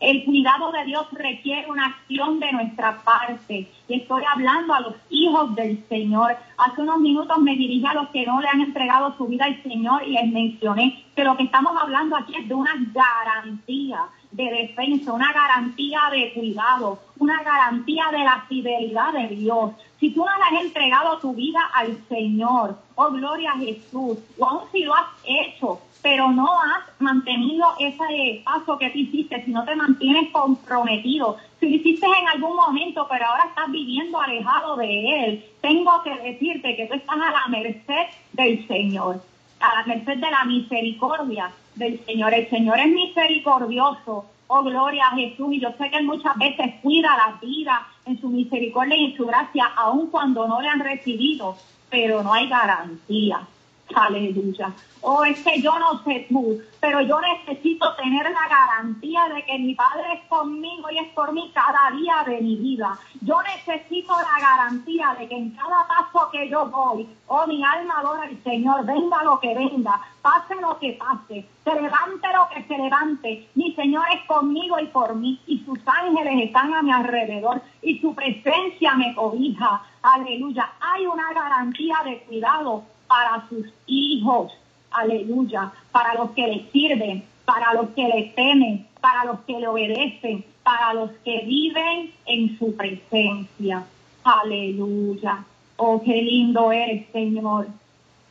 El 0.02 0.24
cuidado 0.24 0.72
de 0.72 0.84
Dios 0.84 1.06
requiere 1.12 1.70
una 1.70 1.86
acción 1.86 2.40
de 2.40 2.50
nuestra 2.50 3.04
parte. 3.04 3.70
Y 3.86 3.94
estoy 3.94 4.24
hablando 4.34 4.74
a 4.74 4.80
los 4.80 4.94
hijos 5.10 5.54
del 5.54 5.80
Señor. 5.88 6.36
Hace 6.58 6.82
unos 6.82 6.98
minutos 6.98 7.38
me 7.38 7.54
dirigí 7.54 7.86
a 7.86 7.94
los 7.94 8.08
que 8.08 8.26
no 8.26 8.40
le 8.40 8.48
han 8.48 8.62
entregado 8.62 9.16
su 9.16 9.28
vida 9.28 9.44
al 9.44 9.62
Señor 9.62 10.02
y 10.04 10.14
les 10.14 10.26
mencioné 10.26 11.04
que 11.14 11.22
lo 11.22 11.36
que 11.36 11.44
estamos 11.44 11.80
hablando 11.80 12.16
aquí 12.16 12.34
es 12.34 12.48
de 12.48 12.54
una 12.54 12.74
garantía 12.92 14.00
de 14.32 14.44
defensa, 14.44 15.12
una 15.12 15.32
garantía 15.32 16.00
de 16.10 16.32
cuidado, 16.32 16.98
una 17.18 17.40
garantía 17.44 18.06
de 18.10 18.24
la 18.24 18.44
fidelidad 18.48 19.12
de 19.12 19.28
Dios. 19.28 19.70
Si 20.02 20.10
tú 20.10 20.24
no 20.24 20.26
has 20.26 20.60
entregado 20.60 21.16
tu 21.18 21.32
vida 21.32 21.60
al 21.72 21.96
Señor, 22.08 22.76
oh 22.96 23.12
gloria 23.12 23.52
a 23.52 23.58
Jesús, 23.58 24.18
o 24.36 24.44
aún 24.44 24.62
si 24.72 24.82
lo 24.82 24.96
has 24.96 25.06
hecho, 25.22 25.80
pero 26.02 26.28
no 26.32 26.48
has 26.60 26.82
mantenido 26.98 27.68
ese 27.78 28.42
paso 28.44 28.76
que 28.78 28.90
tú 28.90 28.98
hiciste, 28.98 29.44
si 29.44 29.52
no 29.52 29.64
te 29.64 29.76
mantienes 29.76 30.32
comprometido, 30.32 31.36
si 31.60 31.68
lo 31.68 31.76
hiciste 31.76 32.04
en 32.04 32.26
algún 32.26 32.56
momento, 32.56 33.06
pero 33.08 33.26
ahora 33.26 33.44
estás 33.44 33.70
viviendo 33.70 34.20
alejado 34.20 34.74
de 34.74 35.24
Él, 35.24 35.44
tengo 35.60 36.02
que 36.02 36.16
decirte 36.16 36.74
que 36.74 36.86
tú 36.86 36.94
estás 36.94 37.18
a 37.18 37.30
la 37.30 37.46
merced 37.46 38.06
del 38.32 38.66
Señor, 38.66 39.22
a 39.60 39.74
la 39.76 39.86
merced 39.86 40.16
de 40.16 40.30
la 40.32 40.44
misericordia 40.44 41.52
del 41.76 42.04
Señor. 42.06 42.34
El 42.34 42.50
Señor 42.50 42.80
es 42.80 42.88
misericordioso, 42.88 44.26
oh 44.48 44.62
gloria 44.64 45.06
a 45.06 45.14
Jesús, 45.14 45.52
y 45.52 45.60
yo 45.60 45.70
sé 45.78 45.90
que 45.90 45.98
Él 45.98 46.06
muchas 46.06 46.36
veces 46.38 46.74
cuida 46.82 47.16
la 47.16 47.38
vida 47.40 47.86
en 48.04 48.20
su 48.20 48.28
misericordia 48.28 48.96
y 48.96 49.12
en 49.12 49.16
su 49.16 49.26
gracia, 49.26 49.66
aun 49.76 50.08
cuando 50.08 50.46
no 50.48 50.60
le 50.60 50.68
han 50.68 50.80
recibido, 50.80 51.56
pero 51.90 52.22
no 52.22 52.32
hay 52.32 52.48
garantía. 52.48 53.46
Aleluya. 53.94 54.72
Oh, 55.04 55.24
es 55.24 55.40
que 55.40 55.60
yo 55.60 55.76
no 55.80 56.02
sé 56.04 56.26
tú, 56.28 56.60
pero 56.80 57.00
yo 57.00 57.20
necesito 57.20 57.92
tener 57.96 58.22
la 58.22 58.48
garantía 58.48 59.28
de 59.34 59.44
que 59.44 59.58
mi 59.58 59.74
Padre 59.74 60.04
es 60.14 60.28
conmigo 60.28 60.88
y 60.92 60.98
es 60.98 61.08
por 61.08 61.32
mí 61.32 61.50
cada 61.52 61.90
día 61.96 62.22
de 62.24 62.40
mi 62.40 62.54
vida. 62.56 62.96
Yo 63.20 63.36
necesito 63.42 64.12
la 64.12 64.40
garantía 64.40 65.16
de 65.18 65.28
que 65.28 65.36
en 65.36 65.50
cada 65.50 65.88
paso 65.88 66.30
que 66.30 66.48
yo 66.48 66.66
voy, 66.66 67.08
oh, 67.26 67.46
mi 67.48 67.64
alma 67.64 67.98
adora 67.98 68.22
al 68.22 68.42
Señor, 68.44 68.86
venga 68.86 69.24
lo 69.24 69.40
que 69.40 69.54
venga, 69.54 70.00
pase 70.22 70.54
lo 70.60 70.78
que 70.78 70.92
pase, 70.92 71.48
se 71.64 71.74
levante 71.74 72.28
lo 72.32 72.48
que 72.54 72.62
se 72.62 72.78
levante. 72.78 73.48
Mi 73.56 73.74
Señor 73.74 74.04
es 74.14 74.24
conmigo 74.26 74.78
y 74.78 74.86
por 74.86 75.16
mí, 75.16 75.40
y 75.48 75.64
sus 75.64 75.80
ángeles 75.84 76.46
están 76.46 76.74
a 76.74 76.82
mi 76.82 76.92
alrededor, 76.92 77.60
y 77.82 77.98
su 77.98 78.14
presencia 78.14 78.94
me 78.94 79.12
cobija. 79.16 79.82
Aleluya. 80.02 80.72
Hay 80.80 81.06
una 81.06 81.32
garantía 81.32 81.96
de 82.04 82.20
cuidado 82.20 82.84
para 83.12 83.46
sus 83.50 83.66
hijos, 83.84 84.52
aleluya, 84.90 85.70
para 85.90 86.14
los 86.14 86.30
que 86.30 86.46
le 86.48 86.70
sirven, 86.72 87.22
para 87.44 87.74
los 87.74 87.90
que 87.90 88.08
le 88.08 88.32
temen, 88.34 88.86
para 89.02 89.26
los 89.26 89.40
que 89.40 89.60
le 89.60 89.68
obedecen, 89.68 90.46
para 90.62 90.94
los 90.94 91.10
que 91.22 91.44
viven 91.44 92.10
en 92.24 92.58
su 92.58 92.74
presencia, 92.74 93.84
aleluya. 94.24 95.44
Oh, 95.76 96.00
qué 96.02 96.22
lindo 96.22 96.72
eres, 96.72 97.06
Señor. 97.12 97.66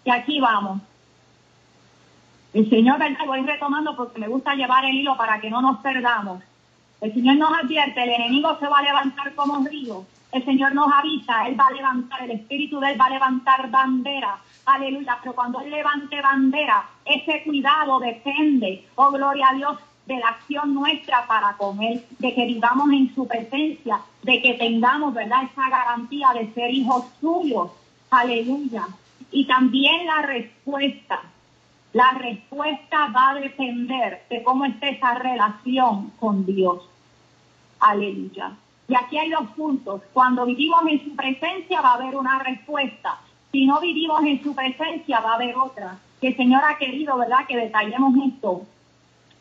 Y 0.04 0.10
aquí 0.10 0.40
vamos. 0.40 0.82
El 2.52 2.68
Señor, 2.68 2.98
¿verdad? 2.98 3.28
Voy 3.28 3.42
retomando 3.42 3.96
porque 3.96 4.20
me 4.20 4.30
gusta 4.30 4.56
llevar 4.56 4.84
el 4.86 4.96
hilo 4.96 5.16
para 5.16 5.40
que 5.40 5.52
no 5.52 5.62
nos 5.62 5.78
perdamos. 5.82 6.42
El 7.02 7.14
Señor 7.14 7.36
nos 7.36 7.54
advierte, 7.54 8.04
el 8.04 8.10
enemigo 8.10 8.58
se 8.60 8.68
va 8.68 8.80
a 8.80 8.84
levantar 8.84 9.36
como 9.36 9.64
río. 9.64 10.06
El 10.32 10.44
Señor 10.44 10.74
nos 10.74 10.92
avisa, 10.92 11.46
Él 11.46 11.60
va 11.60 11.68
a 11.68 11.72
levantar, 11.72 12.24
el 12.24 12.32
Espíritu 12.32 12.80
de 12.80 12.94
Él 12.94 13.00
va 13.00 13.06
a 13.06 13.10
levantar 13.12 13.70
bandera 13.70 14.40
Aleluya. 14.66 15.18
Pero 15.22 15.36
cuando 15.36 15.62
Él 15.62 15.72
levante 15.72 16.22
bandera, 16.22 16.90
ese 17.06 17.44
cuidado 17.44 18.00
depende, 18.00 18.88
oh 18.96 19.12
gloria 19.12 19.50
a 19.50 19.54
Dios, 19.56 19.78
de 20.06 20.18
la 20.18 20.30
acción 20.30 20.74
nuestra 20.74 21.26
para 21.28 21.56
con 21.58 21.82
Él, 21.82 22.04
de 22.20 22.34
que 22.34 22.46
vivamos 22.46 22.92
en 22.92 23.14
su 23.14 23.28
presencia, 23.28 24.02
de 24.24 24.42
que 24.42 24.56
tengamos, 24.56 25.14
¿verdad?, 25.14 25.44
esa 25.44 25.70
garantía 25.70 26.30
de 26.34 26.52
ser 26.54 26.72
hijos 26.72 27.06
suyos. 27.20 27.72
Aleluya. 28.10 28.88
Y 29.32 29.46
también 29.46 30.06
la 30.06 30.22
respuesta. 30.24 31.22
La 31.94 32.12
respuesta 32.14 33.08
va 33.08 33.32
a 33.32 33.36
depender 33.36 34.24
de 34.30 34.44
cómo 34.44 34.66
esté 34.66 34.92
esa 34.92 35.14
relación 35.16 36.12
con 36.20 36.46
Dios. 36.46 36.90
Aleluya. 37.80 38.52
Y 38.88 38.96
aquí 38.96 39.18
hay 39.18 39.30
dos 39.30 39.50
puntos. 39.56 40.02
Cuando 40.14 40.46
vivimos 40.46 40.82
en 40.88 41.04
su 41.04 41.16
presencia 41.16 41.82
va 41.82 41.92
a 41.92 41.94
haber 41.96 42.16
una 42.16 42.40
respuesta 42.40 43.20
si 43.52 43.66
no 43.66 43.80
vivimos 43.82 44.24
en 44.24 44.42
su 44.42 44.56
presencia, 44.56 45.20
va 45.20 45.32
a 45.32 45.36
haber 45.36 45.56
otra. 45.58 45.98
Que 46.20 46.30
el 46.30 46.38
Señor 46.38 46.64
ha 46.64 46.78
querido, 46.78 47.18
¿verdad?, 47.18 47.46
que 47.48 47.58
detallemos 47.58 48.14
esto 48.28 48.66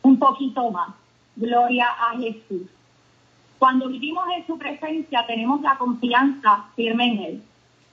un 0.01 0.19
poquito 0.19 0.69
más. 0.71 0.89
Gloria 1.35 1.87
a 1.87 2.17
Jesús. 2.17 2.63
Cuando 3.57 3.87
vivimos 3.87 4.25
en 4.35 4.45
su 4.47 4.57
presencia, 4.57 5.25
tenemos 5.27 5.61
la 5.61 5.77
confianza 5.77 6.65
firme 6.75 7.05
en 7.05 7.19
Él. 7.19 7.43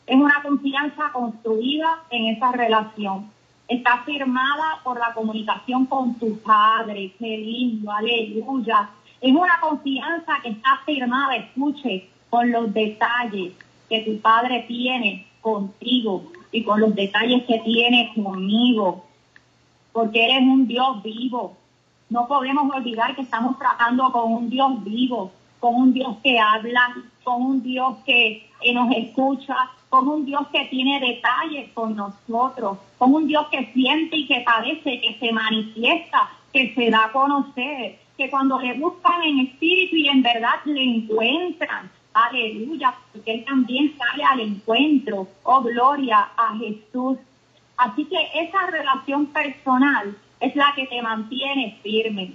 Es 0.07 0.17
una 0.17 0.43
confianza 0.43 1.13
construida 1.13 2.01
en 2.11 2.35
esa 2.35 2.51
relación. 2.53 3.31
Está 3.69 3.99
firmada 3.99 4.81
por 4.83 4.99
la 4.99 5.13
comunicación 5.13 5.85
con 5.85 6.15
tu 6.15 6.39
Padre. 6.41 7.13
Qué 7.19 7.37
lindo, 7.37 7.93
aleluya. 7.93 8.89
Es 9.21 9.33
una 9.33 9.61
confianza 9.61 10.39
que 10.43 10.49
está 10.49 10.81
firmada, 10.87 11.37
escuche, 11.37 12.09
con 12.31 12.51
los 12.51 12.73
detalles 12.73 13.53
que 13.89 14.01
tu 14.01 14.19
Padre 14.21 14.65
tiene 14.67 15.28
contigo 15.41 16.25
y 16.53 16.65
con 16.65 16.81
los 16.81 16.95
detalles 16.95 17.45
que 17.45 17.59
tienes 17.61 18.15
conmigo, 18.15 19.05
porque 19.93 20.25
eres 20.25 20.43
un 20.43 20.67
Dios 20.67 21.03
vivo. 21.03 21.57
No 22.11 22.27
podemos 22.27 22.75
olvidar 22.75 23.15
que 23.15 23.23
estamos 23.23 23.59
tratando 23.59 24.11
con 24.13 24.33
un 24.33 24.51
Dios 24.51 24.83
vivo, 24.85 25.31
con 25.61 25.75
un 25.75 25.93
Dios 25.93 26.17
que 26.23 26.39
habla, 26.39 26.95
con 27.23 27.43
un 27.43 27.63
Dios 27.63 27.97
que, 28.07 28.49
nos 28.73 28.91
escucha, 28.97 29.55
con 29.89 30.09
un 30.09 30.25
Dios 30.25 30.47
que 30.53 30.65
tiene 30.67 31.01
detalles 31.01 31.71
con 31.73 31.97
nosotros, 31.97 32.79
con 32.97 33.15
un 33.15 33.27
Dios 33.27 33.47
que 33.51 33.73
siente 33.73 34.17
y 34.17 34.27
que 34.27 34.41
padece, 34.41 35.01
que 35.01 35.17
se 35.21 35.33
manifiesta, 35.33 36.31
que 36.53 36.75
se 36.75 36.91
da 36.91 37.07
a 37.07 37.13
conocer, 37.13 37.99
que 38.17 38.31
cuando 38.31 38.59
le 38.59 38.75
buscan 38.75 39.23
en 39.23 39.41
espíritu 39.41 39.97
y 39.97 40.09
en 40.09 40.23
verdad 40.23 40.57
le 40.65 40.83
encuentran, 40.83 41.91
Aleluya, 42.27 42.95
porque 43.13 43.33
Él 43.33 43.45
también 43.45 43.97
sale 43.97 44.25
al 44.25 44.41
encuentro. 44.41 45.29
Oh, 45.45 45.63
gloria 45.63 46.31
a 46.37 46.57
Jesús. 46.57 47.19
Así 47.77 48.07
que 48.07 48.17
esa 48.35 48.67
relación 48.67 49.27
personal 49.27 50.17
es 50.41 50.57
la 50.57 50.73
que 50.75 50.87
te 50.87 51.01
mantiene 51.01 51.79
firme. 51.81 52.33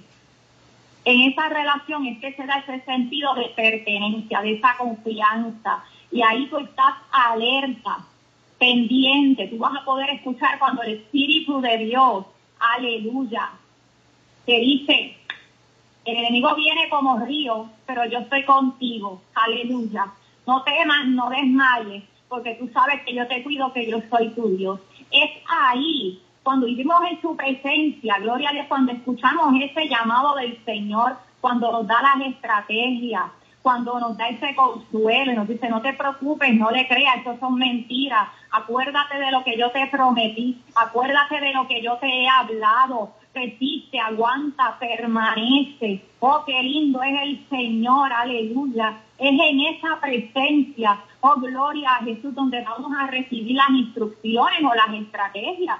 En 1.03 1.31
esa 1.31 1.49
relación 1.49 2.05
es 2.05 2.19
que 2.19 2.33
se 2.33 2.45
da 2.45 2.59
ese 2.59 2.79
sentido 2.85 3.33
de 3.35 3.49
pertenencia, 3.49 4.41
de 4.41 4.53
esa 4.53 4.77
confianza. 4.77 5.83
Y 6.11 6.21
ahí 6.21 6.47
tú 6.47 6.59
estás 6.59 6.95
alerta, 7.11 8.05
pendiente. 8.57 9.47
Tú 9.47 9.57
vas 9.57 9.75
a 9.75 9.83
poder 9.83 10.11
escuchar 10.11 10.59
cuando 10.59 10.81
el 10.83 10.93
Espíritu 10.93 11.59
de 11.59 11.77
Dios, 11.79 12.25
aleluya, 12.57 13.49
te 14.45 14.59
dice, 14.59 15.17
el 16.05 16.17
enemigo 16.17 16.53
viene 16.55 16.89
como 16.89 17.19
río, 17.19 17.69
pero 17.85 18.05
yo 18.05 18.19
estoy 18.19 18.43
contigo. 18.43 19.21
Aleluya. 19.33 20.07
No 20.45 20.63
temas, 20.63 21.07
no 21.07 21.29
desmayes, 21.29 22.03
porque 22.27 22.55
tú 22.55 22.67
sabes 22.73 23.01
que 23.03 23.13
yo 23.13 23.27
te 23.27 23.43
cuido, 23.43 23.71
que 23.71 23.89
yo 23.89 23.99
soy 24.09 24.29
tu 24.29 24.49
Dios. 24.57 24.79
Es 25.11 25.29
ahí, 25.47 26.21
cuando 26.43 26.65
vivimos 26.65 26.99
en 27.09 27.21
su 27.21 27.35
presencia, 27.37 28.17
gloria 28.19 28.49
a 28.49 28.53
Dios, 28.53 28.65
cuando 28.67 28.91
escuchamos 28.91 29.53
ese 29.61 29.87
llamado 29.87 30.35
del 30.35 30.57
Señor, 30.65 31.17
cuando 31.39 31.71
nos 31.71 31.87
da 31.87 32.01
las 32.01 32.27
estrategias, 32.27 33.23
cuando 33.63 33.97
nos 33.97 34.17
da 34.17 34.27
ese 34.27 34.53
consuelo 34.55 35.33
nos 35.33 35.47
dice, 35.47 35.69
no 35.69 35.81
te 35.81 35.93
preocupes, 35.93 36.53
no 36.53 36.69
le 36.69 36.85
creas, 36.85 37.21
eso 37.21 37.37
son 37.39 37.55
mentiras, 37.55 38.27
acuérdate 38.51 39.17
de 39.17 39.31
lo 39.31 39.43
que 39.45 39.57
yo 39.57 39.71
te 39.71 39.87
prometí, 39.87 40.61
acuérdate 40.75 41.39
de 41.39 41.53
lo 41.53 41.65
que 41.65 41.81
yo 41.81 41.95
te 41.97 42.07
he 42.07 42.27
hablado, 42.27 43.13
resiste, 43.33 43.99
aguanta, 43.99 44.77
permanece. 44.79 46.03
Oh, 46.19 46.43
qué 46.45 46.61
lindo 46.61 47.01
es 47.01 47.21
el 47.21 47.49
Señor, 47.49 48.11
aleluya. 48.13 48.97
Es 49.17 49.31
en 49.31 49.59
esa 49.61 49.99
presencia, 49.99 50.99
oh 51.21 51.35
gloria 51.39 51.95
a 51.95 52.03
Jesús, 52.03 52.33
donde 52.35 52.61
vamos 52.63 52.91
a 52.97 53.07
recibir 53.07 53.55
las 53.55 53.69
instrucciones 53.69 54.63
o 54.63 54.73
las 54.73 54.93
estrategias. 54.93 55.79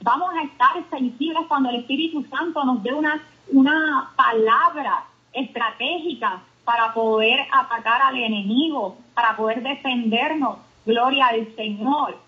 Vamos 0.00 0.30
a 0.34 0.42
estar 0.42 0.72
sensibles 0.90 1.46
cuando 1.48 1.70
el 1.70 1.76
Espíritu 1.76 2.24
Santo 2.30 2.64
nos 2.64 2.82
dé 2.82 2.92
una, 2.92 3.20
una 3.50 4.10
palabra 4.16 5.04
estratégica 5.32 6.42
para 6.64 6.92
poder 6.92 7.40
atacar 7.52 8.02
al 8.02 8.16
enemigo, 8.16 8.96
para 9.14 9.36
poder 9.36 9.62
defendernos. 9.62 10.58
Gloria 10.84 11.26
al 11.26 11.54
Señor 11.56 12.25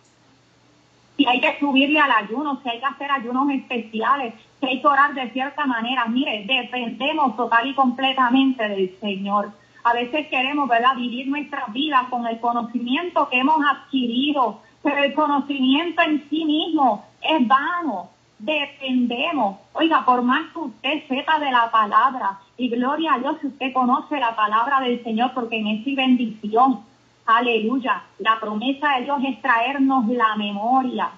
si 1.19 1.27
hay 1.27 1.41
que 1.41 1.59
subirle 1.59 1.99
al 1.99 2.13
ayuno, 2.13 2.61
si 2.63 2.69
hay 2.69 2.79
que 2.79 2.87
hacer 2.87 3.11
ayunos 3.11 3.51
especiales, 3.51 4.35
si 4.61 4.67
hay 4.67 4.81
que 4.81 4.87
orar 4.87 5.15
de 5.15 5.29
cierta 5.31 5.67
manera. 5.67 6.07
Mire, 6.07 6.45
dependemos 6.47 7.37
total 7.37 7.67
y 7.67 7.75
completamente 7.75 8.69
del 8.69 8.97
Señor. 9.01 9.51
A 9.83 9.95
veces 9.95 10.29
queremos, 10.29 10.69
¿verdad?, 10.69 10.95
vivir 10.95 11.27
nuestra 11.27 11.65
vida 11.69 12.07
con 12.09 12.25
el 12.25 12.39
conocimiento 12.39 13.29
que 13.29 13.41
hemos 13.41 13.59
adquirido, 13.69 14.61
pero 14.81 15.03
el 15.03 15.13
conocimiento 15.13 16.03
en 16.03 16.25
sí 16.31 16.45
mismo 16.45 17.05
es 17.21 17.47
vano. 17.49 18.11
Dependemos. 18.39 19.57
Oiga, 19.73 20.05
por 20.05 20.23
más 20.23 20.53
que 20.53 20.61
usted 20.61 21.09
sepa 21.09 21.41
de 21.41 21.51
la 21.51 21.69
palabra, 21.73 22.39
y 22.57 22.69
gloria 22.69 23.15
a 23.15 23.19
Dios 23.19 23.39
si 23.41 23.49
usted 23.49 23.73
conoce 23.73 24.21
la 24.21 24.37
palabra 24.37 24.79
del 24.81 25.03
Señor, 25.03 25.33
porque 25.35 25.59
en 25.59 25.67
esa 25.67 25.91
bendición 25.97 26.85
Aleluya. 27.29 28.05
La 28.21 28.41
promesa 28.41 28.97
de 28.97 29.05
Dios 29.05 29.19
es 29.23 29.43
traernos 29.43 30.09
la 30.09 30.35
memoria 30.37 31.11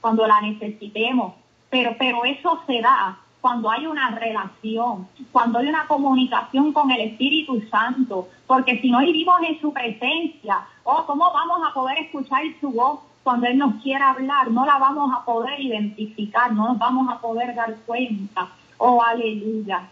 cuando 0.00 0.24
la 0.24 0.40
necesitemos. 0.40 1.34
Pero, 1.68 1.96
pero 1.98 2.24
eso 2.24 2.60
se 2.64 2.80
da 2.80 3.18
cuando 3.40 3.68
hay 3.68 3.84
una 3.88 4.10
relación, 4.10 5.08
cuando 5.32 5.58
hay 5.58 5.66
una 5.66 5.88
comunicación 5.88 6.72
con 6.72 6.92
el 6.92 7.00
Espíritu 7.00 7.60
Santo, 7.72 8.28
porque 8.46 8.80
si 8.80 8.88
no 8.88 9.00
vivimos 9.00 9.40
en 9.48 9.60
su 9.60 9.72
presencia, 9.72 10.60
oh, 10.84 11.04
¿cómo 11.06 11.32
vamos 11.32 11.60
a 11.68 11.74
poder 11.74 11.98
escuchar 11.98 12.44
su 12.60 12.70
voz 12.70 13.00
cuando 13.24 13.48
Él 13.48 13.58
nos 13.58 13.82
quiera 13.82 14.10
hablar? 14.10 14.52
No 14.52 14.64
la 14.64 14.78
vamos 14.78 15.10
a 15.12 15.24
poder 15.24 15.58
identificar, 15.58 16.52
no 16.52 16.68
nos 16.68 16.78
vamos 16.78 17.12
a 17.12 17.18
poder 17.18 17.56
dar 17.56 17.74
cuenta. 17.84 18.46
Oh, 18.76 19.02
aleluya. 19.02 19.88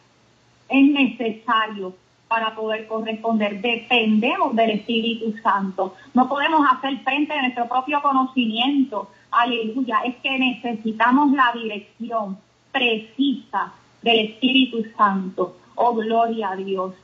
Es 0.68 0.88
necesario 0.92 1.92
para 2.28 2.54
poder 2.54 2.86
corresponder. 2.86 3.60
Dependemos 3.60 4.54
del 4.54 4.70
Espíritu 4.70 5.34
Santo. 5.42 5.94
No 6.14 6.28
podemos 6.28 6.66
hacer 6.70 6.98
frente 7.00 7.32
a 7.32 7.42
nuestro 7.42 7.68
propio 7.68 8.02
conocimiento. 8.02 9.10
Aleluya. 9.30 10.00
Es 10.04 10.16
que 10.16 10.38
necesitamos 10.38 11.32
la 11.32 11.52
dirección 11.54 12.38
precisa 12.72 13.72
del 14.02 14.30
Espíritu 14.30 14.84
Santo. 14.96 15.56
Oh, 15.76 15.94
gloria 15.94 16.50
a 16.50 16.56
Dios. 16.56 16.94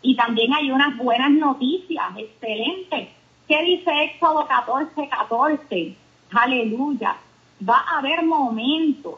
Y 0.00 0.14
también 0.14 0.54
hay 0.54 0.70
unas 0.70 0.96
buenas 0.96 1.30
noticias, 1.30 2.04
excelentes. 2.16 3.08
¿Qué 3.48 3.62
dice 3.62 4.04
Éxodo 4.04 4.46
14, 4.46 5.08
14? 5.08 5.96
Aleluya. 6.30 7.16
Va 7.68 7.78
a 7.78 7.98
haber 7.98 8.24
momentos, 8.24 9.14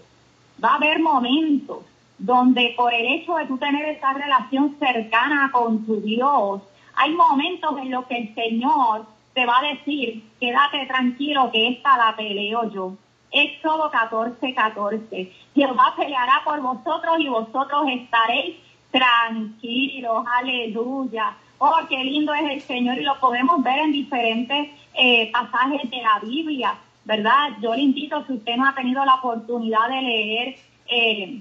va 0.62 0.70
a 0.70 0.74
haber 0.76 1.00
momentos 1.00 1.84
donde 2.20 2.74
por 2.76 2.92
el 2.92 3.06
hecho 3.06 3.34
de 3.36 3.46
tú 3.46 3.56
tener 3.56 3.88
esa 3.88 4.12
relación 4.12 4.76
cercana 4.78 5.50
con 5.52 5.86
tu 5.86 6.00
Dios, 6.02 6.60
hay 6.94 7.14
momentos 7.14 7.78
en 7.78 7.90
los 7.90 8.04
que 8.06 8.18
el 8.18 8.34
Señor 8.34 9.06
te 9.32 9.46
va 9.46 9.58
a 9.58 9.74
decir, 9.74 10.22
quédate 10.38 10.84
tranquilo 10.86 11.50
que 11.50 11.68
esta 11.68 11.96
la 11.96 12.14
peleo 12.14 12.70
yo. 12.70 12.92
Éxodo 13.30 13.90
14, 13.90 14.54
14. 14.54 15.32
Jehová 15.54 15.94
peleará 15.96 16.42
por 16.44 16.60
vosotros 16.60 17.16
y 17.20 17.28
vosotros 17.28 17.84
estaréis 17.88 18.56
tranquilos. 18.90 20.26
Aleluya. 20.38 21.36
Oh, 21.58 21.78
qué 21.88 22.04
lindo 22.04 22.34
es 22.34 22.50
el 22.50 22.60
Señor 22.62 22.98
y 22.98 23.04
lo 23.04 23.18
podemos 23.18 23.62
ver 23.62 23.78
en 23.78 23.92
diferentes 23.92 24.68
eh, 24.94 25.30
pasajes 25.32 25.88
de 25.90 26.02
la 26.02 26.18
Biblia, 26.22 26.74
¿verdad? 27.04 27.50
Yo 27.62 27.74
le 27.74 27.82
invito, 27.82 28.24
si 28.26 28.34
usted 28.34 28.56
no 28.56 28.66
ha 28.66 28.74
tenido 28.74 29.04
la 29.04 29.14
oportunidad 29.14 29.88
de 29.88 30.02
leer 30.02 30.56
eh, 30.88 31.40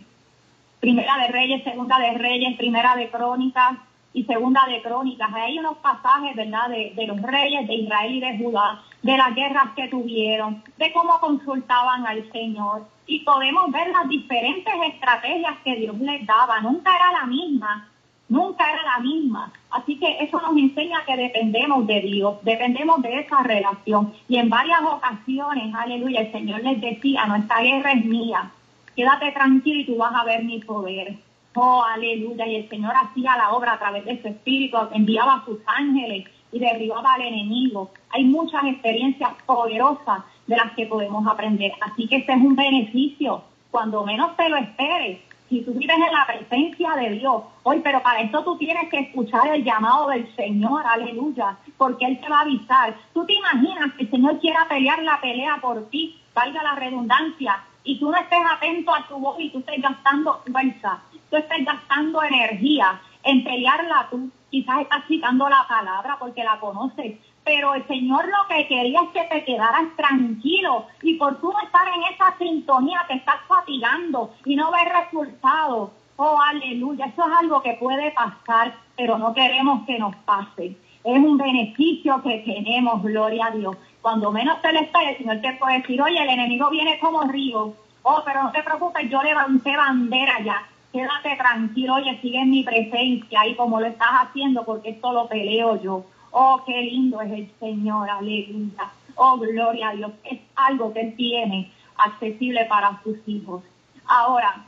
Primera 0.80 1.18
de 1.18 1.28
Reyes, 1.28 1.63
Segunda 1.63 2.00
de 2.00 2.13
Reyes, 2.13 2.58
Primera 2.58 2.96
de 2.96 3.10
Crónicas 3.10 3.78
y 4.13 4.24
Segunda 4.24 4.65
de 4.68 4.82
Crónicas. 4.82 5.30
Hay 5.34 5.60
unos 5.60 5.78
pasajes, 5.78 6.36
¿verdad?, 6.36 6.70
de, 6.70 7.06
los 7.06 7.22
reyes 7.22 7.68
de 7.68 7.76
Israel 7.76 8.15
y 8.15 8.20
de 8.22 8.38
Judá, 8.38 8.82
de 9.04 9.18
las 9.18 9.36
guerras 9.36 9.72
que 9.76 9.89
tuvieron, 9.89 10.63
de 10.78 10.94
cómo 10.94 11.20
consultaban 11.20 12.08
al 12.08 12.32
Señor. 12.32 12.88
Y 13.08 13.20
podemos 13.20 13.70
ver 13.72 13.89
las 13.89 14.08
diferentes 14.08 14.74
estrategias 14.94 15.58
que 15.65 15.76
Dios 15.76 16.00
les 16.00 16.26
daba. 16.26 16.62
Nunca 16.62 16.96
era 16.96 17.12
la 17.12 17.26
misma, 17.26 17.89
nunca 18.30 18.72
era 18.72 18.84
la 18.84 19.00
misma. 19.00 19.52
Así 19.72 20.00
que 20.00 20.24
eso 20.24 20.39
nos 20.39 20.56
enseña 20.56 21.04
que 21.06 21.18
dependemos 21.18 21.86
de 21.88 22.00
Dios, 22.02 22.38
dependemos 22.44 23.02
de 23.02 23.20
esa 23.20 23.44
relación. 23.44 24.13
Y 24.30 24.38
en 24.38 24.50
varias 24.50 24.82
ocasiones, 24.82 25.76
aleluya, 25.76 26.22
el 26.22 26.32
Señor 26.32 26.63
les 26.63 26.80
decía, 26.80 27.26
nuestra 27.26 27.62
guerra 27.62 27.92
es 27.92 28.06
mía, 28.06 28.52
quédate 29.00 29.32
tranquilo 29.32 29.80
y 29.80 29.86
tú 29.86 29.96
vas 29.96 30.14
a 30.14 30.26
ver 30.26 30.44
mi 30.44 30.60
poder. 30.60 31.16
Oh, 31.56 31.82
aleluya. 31.82 32.46
Y 32.48 32.56
el 32.58 32.70
Señor 32.70 32.92
hacía 32.94 33.38
la 33.38 33.52
obra 33.54 33.76
a 33.76 33.80
través 33.80 34.04
de 34.04 34.22
su 34.22 34.28
espíritu, 34.28 34.78
enviaba 34.92 35.36
a 35.36 35.46
sus 35.46 35.58
ángeles 35.66 36.28
y 36.52 36.60
derribaba 36.60 37.14
al 37.14 37.22
enemigo. 37.22 37.92
Hay 38.10 38.26
muchas 38.26 38.66
experiencias 38.66 39.32
poderosas 39.46 40.24
de 40.48 40.58
las 40.58 40.74
que 40.74 40.86
podemos 40.86 41.26
aprender. 41.26 41.72
Así 41.80 42.10
que 42.10 42.18
este 42.18 42.34
es 42.34 42.42
un 42.42 42.58
beneficio. 42.58 43.42
Cuando 43.72 44.04
menos 44.04 44.36
te 44.36 44.50
lo 44.50 44.58
esperes, 44.58 45.20
si 45.48 45.62
tú 45.62 45.72
vives 45.76 45.96
en 45.96 46.14
la 46.14 46.28
presencia 46.28 46.92
de 46.96 47.12
Dios, 47.12 47.44
hoy, 47.64 47.80
pero 47.82 48.04
para 48.04 48.20
eso 48.20 48.44
tú 48.44 48.58
tienes 48.58 48.90
que 48.90 49.00
escuchar 49.00 49.48
el 49.48 49.64
llamado 49.64 50.10
del 50.10 50.28
Señor, 50.36 50.86
aleluya, 50.86 51.58
porque 51.78 52.06
Él 52.06 52.20
te 52.20 52.28
va 52.28 52.40
a 52.40 52.42
avisar. 52.42 52.94
Tú 53.14 53.26
te 53.26 53.34
imaginas 53.34 53.94
que 53.94 54.04
el 54.04 54.12
Señor 54.12 54.40
quiera 54.42 54.68
pelear 54.68 55.02
la 55.04 55.22
pelea 55.22 55.58
por 55.62 55.90
ti, 55.90 56.20
valga 56.36 56.62
la 56.64 56.76
redundancia, 56.76 57.64
y 57.84 58.00
tú 58.00 58.12
no 58.12 58.18
estés 58.18 58.39
atento 58.50 58.94
a 58.94 59.08
tu 59.08 59.18
voz 59.18 59.39
y 59.39 59.50
tú 59.50 59.60
estés 59.60 59.82
gastando 59.82 60.42
fuerza, 60.52 61.02
tú 61.30 61.38
estés 61.38 61.65
gastando 61.65 62.22
energía 62.24 63.02
en 63.24 63.44
pelearla 63.44 64.08
tú, 64.10 64.30
quizás 64.50 64.82
estás 64.82 65.06
citando 65.08 65.48
la 65.50 65.65
palabra 65.68 66.18
porque 66.20 66.44
la 66.44 66.60
conoces, 66.60 67.18
pero 67.44 67.74
el 67.74 67.86
Señor 67.88 68.26
lo 68.26 68.48
que 68.48 68.68
quería 68.68 69.02
es 69.02 69.10
que 69.10 69.24
te 69.24 69.44
quedaras 69.44 69.96
tranquilo 69.96 70.86
y 71.02 71.15
por 71.15 71.39
tú 71.39 71.52
no 71.52 71.60
estar 71.62 71.88
en 71.88 72.13
esa 72.13 72.38
sintonía 72.38 73.06
te 73.08 73.15
estás 73.15 73.38
fatigando 73.48 74.34
y 74.46 74.56
no 74.56 74.72
ves 74.72 74.88
resultados. 75.04 75.92
Oh, 76.15 76.38
aleluya, 76.42 77.06
eso 77.06 77.26
es 77.26 77.34
algo 77.39 77.62
que 77.62 77.74
puede 77.74 78.12
pasar, 78.12 78.76
pero 78.98 79.18
no 79.18 79.34
queremos 79.34 79.86
que 79.86 79.98
nos 79.98 80.15
pase. 80.18 80.76
Es 81.04 81.18
un 81.18 81.38
beneficio 81.38 82.22
que 82.22 82.39
tenemos, 82.39 83.02
gloria 83.02 83.46
a 83.48 83.52
Dios. 83.52 83.78
Cuando 84.02 84.32
menos 84.32 84.62
te 84.62 84.72
le 84.72 84.82
espere, 84.82 85.12
el 85.12 85.18
Señor 85.18 85.42
te 85.42 85.54
puede 85.54 85.80
decir, 85.80 86.02
oye, 86.02 86.22
el 86.22 86.30
enemigo 86.30 86.70
viene 86.70 87.00
como 87.00 87.24
río. 87.24 87.74
Oh, 88.04 88.22
pero 88.26 88.44
no 88.44 88.52
te 88.52 88.64
preocupes, 88.64 89.10
yo 89.10 89.22
levanté 89.22 89.76
bandera 89.76 90.40
ya. 90.44 90.64
Quédate 90.92 91.36
tranquilo, 91.36 91.96
oye, 91.96 92.18
sigue 92.22 92.40
en 92.40 92.50
mi 92.50 92.64
presencia 92.64 93.46
y 93.46 93.56
como 93.56 93.80
lo 93.80 93.88
estás 93.88 94.10
haciendo, 94.22 94.64
porque 94.64 94.92
esto 94.92 95.12
lo 95.12 95.28
peleo 95.28 95.82
yo. 95.82 96.06
Oh, 96.32 96.64
qué 96.66 96.82
lindo 96.82 97.20
es 97.22 97.32
el 97.32 97.52
Señor, 97.60 98.10
aleluya. 98.10 98.92
Oh, 99.16 99.38
gloria 99.38 99.90
a 99.90 99.94
Dios. 99.94 100.12
Es 100.24 100.40
algo 100.56 100.94
que 100.94 101.02
Él 101.02 101.16
tiene 101.16 101.72
accesible 101.98 102.66
para 102.66 103.02
sus 103.04 103.18
hijos. 103.28 103.64
Ahora, 104.06 104.66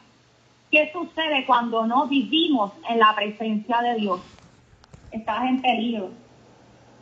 ¿qué 0.69 0.91
sucede 0.91 1.45
cuando 1.45 1.87
no 1.87 2.07
vivimos 2.07 2.73
en 2.89 2.99
la 2.99 3.15
presencia 3.15 3.81
de 3.81 3.95
Dios? 3.95 4.19
Estás 5.11 5.45
en 5.45 5.61
peligro 5.61 6.20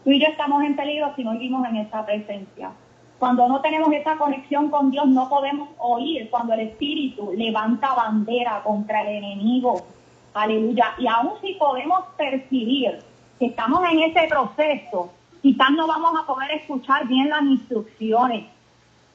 Tú 0.09 0.13
y 0.13 0.19
yo 0.19 0.25
estamos 0.25 0.63
en 0.63 0.75
peligro 0.75 1.13
si 1.15 1.23
no 1.23 1.33
vivimos 1.33 1.63
en 1.67 1.75
esa 1.75 2.03
presencia. 2.03 2.71
Cuando 3.19 3.47
no 3.47 3.61
tenemos 3.61 3.93
esa 3.93 4.17
conexión 4.17 4.71
con 4.71 4.89
Dios, 4.89 5.05
no 5.05 5.29
podemos 5.29 5.69
oír 5.77 6.31
cuando 6.31 6.55
el 6.55 6.61
Espíritu 6.61 7.31
levanta 7.37 7.93
bandera 7.93 8.63
contra 8.63 9.03
el 9.03 9.23
enemigo. 9.23 9.85
Aleluya. 10.33 10.95
Y 10.97 11.05
aún 11.05 11.33
si 11.41 11.53
podemos 11.53 12.05
percibir 12.17 12.97
que 13.37 13.45
estamos 13.45 13.87
en 13.87 13.99
ese 13.99 14.27
proceso, 14.27 15.11
quizás 15.43 15.69
no 15.77 15.85
vamos 15.85 16.19
a 16.19 16.25
poder 16.25 16.53
escuchar 16.53 17.07
bien 17.07 17.29
las 17.29 17.43
instrucciones. 17.43 18.45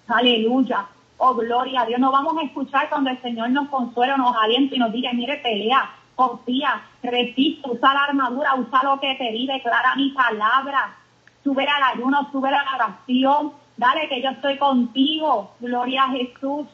Aleluya. 0.06 0.86
Oh, 1.18 1.34
gloria 1.34 1.80
a 1.80 1.86
Dios. 1.86 1.98
No 1.98 2.12
vamos 2.12 2.36
a 2.38 2.44
escuchar 2.44 2.88
cuando 2.88 3.10
el 3.10 3.20
Señor 3.20 3.50
nos 3.50 3.68
consuela, 3.68 4.16
nos 4.16 4.36
alienta 4.36 4.76
y 4.76 4.78
nos 4.78 4.92
diga, 4.92 5.12
mire, 5.12 5.38
pelea, 5.38 5.90
confía, 6.14 6.82
resiste, 7.02 7.68
usa 7.68 7.94
la 7.94 8.04
armadura, 8.04 8.54
usa 8.54 8.82
lo 8.82 9.00
que 9.00 9.14
te 9.16 9.32
di, 9.32 9.46
declara 9.46 9.96
mi 9.96 10.10
palabra, 10.10 10.96
sube 11.42 11.66
al 11.66 11.82
ayuno, 11.94 12.28
sube 12.30 12.48
a 12.48 12.52
la 12.52 12.74
oración, 12.74 13.52
dale 13.76 14.08
que 14.08 14.22
yo 14.22 14.30
estoy 14.30 14.58
contigo, 14.58 15.54
gloria 15.60 16.04
a 16.04 16.10
Jesús. 16.10 16.66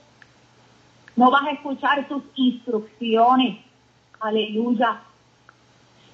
No 1.17 1.31
vas 1.31 1.47
a 1.47 1.51
escuchar 1.51 2.07
sus 2.09 2.23
instrucciones, 2.35 3.59
aleluya. 4.21 5.01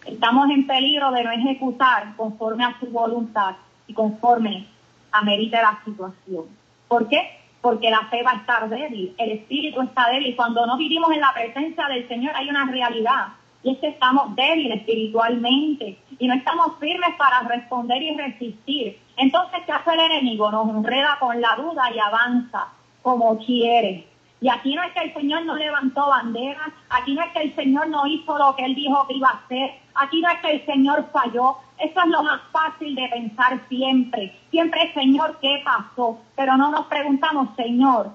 Estamos 0.05 0.51
en 0.51 0.67
peligro 0.67 1.11
de 1.11 1.25
no 1.25 1.33
ejecutar 1.33 2.15
conforme 2.17 2.65
a 2.65 2.79
su 2.79 2.87
voluntad 2.87 3.57
y 3.87 3.95
conforme 3.95 4.67
a 5.13 5.23
merita 5.23 5.63
la 5.63 5.81
situación. 5.85 6.45
¿Por 6.89 7.09
qué? 7.09 7.46
Porque 7.67 7.91
la 7.91 8.07
fe 8.11 8.23
va 8.23 8.31
a 8.31 8.37
estar 8.37 8.69
débil, 8.69 9.13
el 9.19 9.31
espíritu 9.33 9.83
está 9.83 10.09
débil. 10.09 10.37
Cuando 10.37 10.65
no 10.67 10.77
vivimos 10.77 11.11
en 11.11 11.21
la 11.21 11.35
presencia 11.35 11.89
del 11.89 12.07
Señor 12.07 12.31
hay 12.37 12.49
una 12.49 12.65
realidad 12.71 13.27
y 13.65 13.73
es 13.73 13.79
que 13.79 13.89
estamos 13.89 14.37
débiles 14.37 14.79
espiritualmente 14.79 15.99
y 16.17 16.29
no 16.29 16.35
estamos 16.35 16.79
firmes 16.79 17.17
para 17.19 17.41
responder 17.41 18.01
y 18.01 18.17
resistir. 18.17 19.01
Entonces, 19.17 19.63
¿qué 19.67 19.73
hace 19.73 19.95
el 19.95 19.99
enemigo? 19.99 20.49
Nos 20.53 20.69
enreda 20.69 21.17
con 21.19 21.41
la 21.41 21.57
duda 21.57 21.91
y 21.93 21.99
avanza 21.99 22.69
como 23.03 23.37
quiere. 23.39 24.07
Y 24.47 24.49
aquí 24.49 24.77
no 24.77 24.83
es 24.85 24.93
que 24.93 25.01
el 25.01 25.13
Señor 25.13 25.45
no 25.45 25.57
levantó 25.57 26.07
banderas, 26.07 26.69
aquí 26.89 27.15
no 27.15 27.23
es 27.25 27.33
que 27.33 27.41
el 27.41 27.57
Señor 27.57 27.89
no 27.89 28.07
hizo 28.07 28.39
lo 28.39 28.55
que 28.55 28.65
Él 28.65 28.77
dijo 28.77 29.05
que 29.09 29.15
iba 29.15 29.29
a 29.29 29.41
hacer, 29.45 29.73
aquí 29.97 30.21
no 30.21 30.29
es 30.31 30.39
que 30.39 30.53
el 30.53 30.65
Señor 30.65 31.05
falló. 31.13 31.57
Eso 31.81 32.01
es 32.01 32.07
lo 32.07 32.23
más 32.23 32.41
fácil 32.53 32.95
de 32.95 33.09
pensar 33.09 33.59
siempre. 33.69 34.39
Siempre, 34.53 34.95
Señor, 34.95 35.41
¿qué 35.43 35.63
pasó? 35.65 36.21
Pero 36.37 36.57
no 36.57 36.71
nos 36.71 36.87
preguntamos, 36.87 37.57
Señor, 37.57 38.13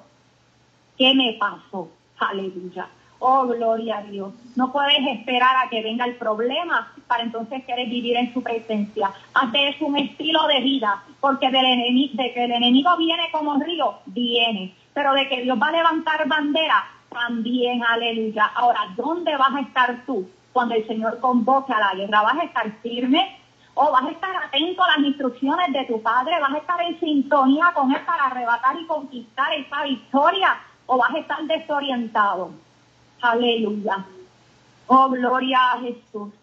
¿qué 0.98 1.14
me 1.14 1.34
pasó? 1.34 1.90
Aleluya. 2.18 2.88
Oh, 3.20 3.46
gloria 3.46 3.98
a 3.98 4.04
Dios. 4.04 4.32
No 4.56 4.72
puedes 4.72 5.06
esperar 5.06 5.58
a 5.58 5.70
que 5.70 5.84
venga 5.84 6.06
el 6.06 6.16
problema 6.16 6.94
para 7.08 7.24
entonces 7.24 7.66
querer 7.66 7.90
vivir 7.90 8.16
en 8.16 8.34
su 8.34 8.42
presencia. 8.42 9.12
Hacer 9.34 9.76
un 9.82 9.98
estilo 9.98 10.48
de 10.48 10.62
vida, 10.62 11.04
porque 11.20 11.52
de 11.52 12.32
que 12.34 12.46
el 12.46 12.52
enemigo 12.54 12.96
viene 12.96 13.24
como 13.34 13.60
río, 13.60 13.96
viene. 14.06 14.74
Pero 14.94 15.14
de 15.14 15.28
que 15.30 15.42
Dios 15.42 15.58
va 15.62 15.68
a 15.68 15.72
levantar 15.72 16.28
bandera, 16.28 16.84
también, 17.10 17.84
aleluya. 17.84 18.46
Ahora, 18.56 18.94
¿dónde 18.96 19.36
vas 19.36 19.54
a 19.54 19.62
estar 19.62 20.04
tú 20.06 20.30
cuando 20.54 20.76
el 20.76 20.88
Señor 20.88 21.20
convoque 21.20 21.74
a 21.74 21.80
la 21.80 21.96
guerra? 21.96 22.22
¿Vas 22.22 22.38
a 22.40 22.44
estar 22.44 22.72
firme? 22.82 23.38
¿O 23.74 23.92
vas 23.92 24.04
a 24.04 24.12
estar 24.12 24.36
atento 24.36 24.84
a 24.84 24.98
las 24.98 25.06
instrucciones 25.06 25.72
de 25.74 25.86
tu 25.86 26.02
Padre? 26.02 26.40
¿Vas 26.40 26.54
a 26.54 26.58
estar 26.58 26.82
en 26.82 27.00
sintonía 27.00 27.72
con 27.74 27.92
Él 27.92 28.02
para 28.06 28.26
arrebatar 28.26 28.78
y 28.80 28.86
conquistar 28.86 29.54
esa 29.54 29.84
victoria? 29.84 30.58
¿O 30.86 30.98
vas 30.98 31.14
a 31.14 31.20
estar 31.20 31.44
desorientado? 31.44 32.52
Aleluya. 33.22 34.06
Oh, 34.88 35.10
gloria 35.10 35.72
a 35.74 35.80
Jesús. 35.80 36.34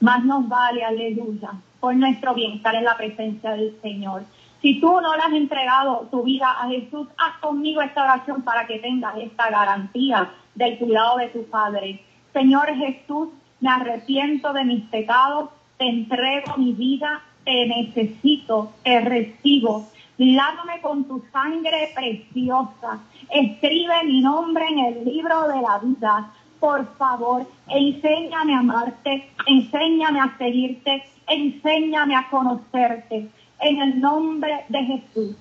Más 0.00 0.24
nos 0.24 0.48
vale, 0.48 0.84
aleluya, 0.84 1.50
por 1.80 1.94
nuestro 1.96 2.34
bienestar 2.34 2.74
en 2.74 2.84
la 2.84 2.96
presencia 2.96 3.52
del 3.52 3.76
Señor. 3.80 4.24
Si 4.62 4.80
tú 4.80 5.00
no 5.00 5.14
le 5.16 5.22
has 5.22 5.32
entregado 5.32 6.08
tu 6.10 6.22
vida 6.22 6.50
a 6.50 6.68
Jesús, 6.68 7.08
haz 7.18 7.38
conmigo 7.40 7.82
esta 7.82 8.04
oración 8.04 8.42
para 8.42 8.66
que 8.66 8.78
tengas 8.78 9.16
esta 9.18 9.50
garantía 9.50 10.30
del 10.54 10.78
cuidado 10.78 11.18
de 11.18 11.28
tu 11.28 11.44
Padre. 11.44 12.02
Señor 12.32 12.74
Jesús, 12.74 13.28
me 13.60 13.70
arrepiento 13.70 14.52
de 14.52 14.64
mis 14.64 14.84
pecados, 14.84 15.50
te 15.78 15.88
entrego 15.88 16.56
mi 16.56 16.72
vida, 16.72 17.22
te 17.44 17.66
necesito, 17.66 18.72
te 18.82 19.00
recibo. 19.00 19.86
Lávame 20.18 20.80
con 20.80 21.04
tu 21.04 21.22
sangre 21.30 21.90
preciosa. 21.94 23.00
Escribe 23.30 24.04
mi 24.04 24.20
nombre 24.20 24.66
en 24.66 24.78
el 24.78 25.04
libro 25.04 25.46
de 25.48 25.60
la 25.60 25.78
vida. 25.78 26.32
Por 26.58 26.96
favor, 26.96 27.46
enséñame 27.68 28.54
a 28.54 28.60
amarte, 28.60 29.28
enséñame 29.46 30.20
a 30.20 30.36
seguirte, 30.38 31.04
enséñame 31.26 32.16
a 32.16 32.28
conocerte. 32.30 33.28
En 33.60 33.80
el 33.80 34.00
nombre 34.00 34.64
de 34.68 34.84
Jesús. 34.84 35.36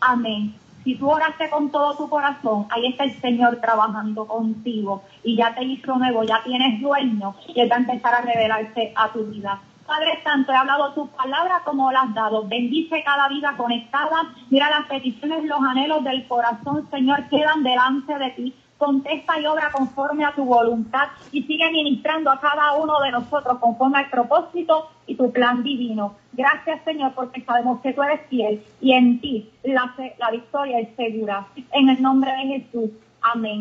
Amén. 0.00 0.54
Si 0.84 0.94
tú 0.94 1.10
oraste 1.10 1.50
con 1.50 1.70
todo 1.70 1.96
tu 1.96 2.08
corazón, 2.08 2.66
ahí 2.70 2.86
está 2.86 3.04
el 3.04 3.20
Señor 3.20 3.56
trabajando 3.60 4.24
contigo 4.26 5.02
y 5.24 5.36
ya 5.36 5.52
te 5.52 5.64
hizo 5.64 5.96
nuevo, 5.96 6.22
ya 6.22 6.44
tienes 6.44 6.80
dueño 6.80 7.34
y 7.48 7.60
Él 7.60 7.70
va 7.70 7.76
a 7.76 7.80
empezar 7.80 8.14
a 8.14 8.20
revelarse 8.20 8.92
a 8.94 9.08
tu 9.12 9.24
vida. 9.24 9.60
Padre 9.86 10.20
Santo, 10.22 10.52
he 10.52 10.56
hablado 10.56 10.92
tu 10.94 11.08
palabra 11.08 11.62
como 11.64 11.90
las 11.92 12.04
has 12.04 12.14
dado. 12.14 12.46
Bendice 12.46 13.02
cada 13.04 13.28
vida 13.28 13.54
conectada. 13.56 14.32
Mira 14.50 14.68
las 14.68 14.86
peticiones, 14.86 15.44
los 15.44 15.60
anhelos 15.60 16.02
del 16.02 16.26
corazón, 16.26 16.88
Señor, 16.90 17.28
quedan 17.28 17.62
delante 17.62 18.18
de 18.18 18.30
ti. 18.30 18.54
Contesta 18.78 19.40
y 19.40 19.46
obra 19.46 19.70
conforme 19.72 20.24
a 20.24 20.34
tu 20.34 20.44
voluntad 20.44 21.08
y 21.32 21.42
sigue 21.44 21.70
ministrando 21.70 22.30
a 22.30 22.40
cada 22.40 22.74
uno 22.76 23.00
de 23.00 23.10
nosotros 23.10 23.58
conforme 23.58 23.98
al 23.98 24.10
propósito 24.10 24.90
y 25.06 25.14
tu 25.14 25.32
plan 25.32 25.62
divino. 25.62 26.14
Gracias, 26.32 26.82
Señor, 26.84 27.12
porque 27.14 27.42
sabemos 27.42 27.80
que 27.80 27.92
tú 27.92 28.02
eres 28.02 28.20
fiel 28.28 28.62
y 28.80 28.92
en 28.92 29.20
ti 29.20 29.50
la, 29.62 29.94
la 30.18 30.30
victoria 30.30 30.80
es 30.80 30.94
segura. 30.96 31.46
En 31.72 31.88
el 31.88 32.02
nombre 32.02 32.30
de 32.32 32.60
Jesús. 32.60 32.90
Amén. 33.22 33.54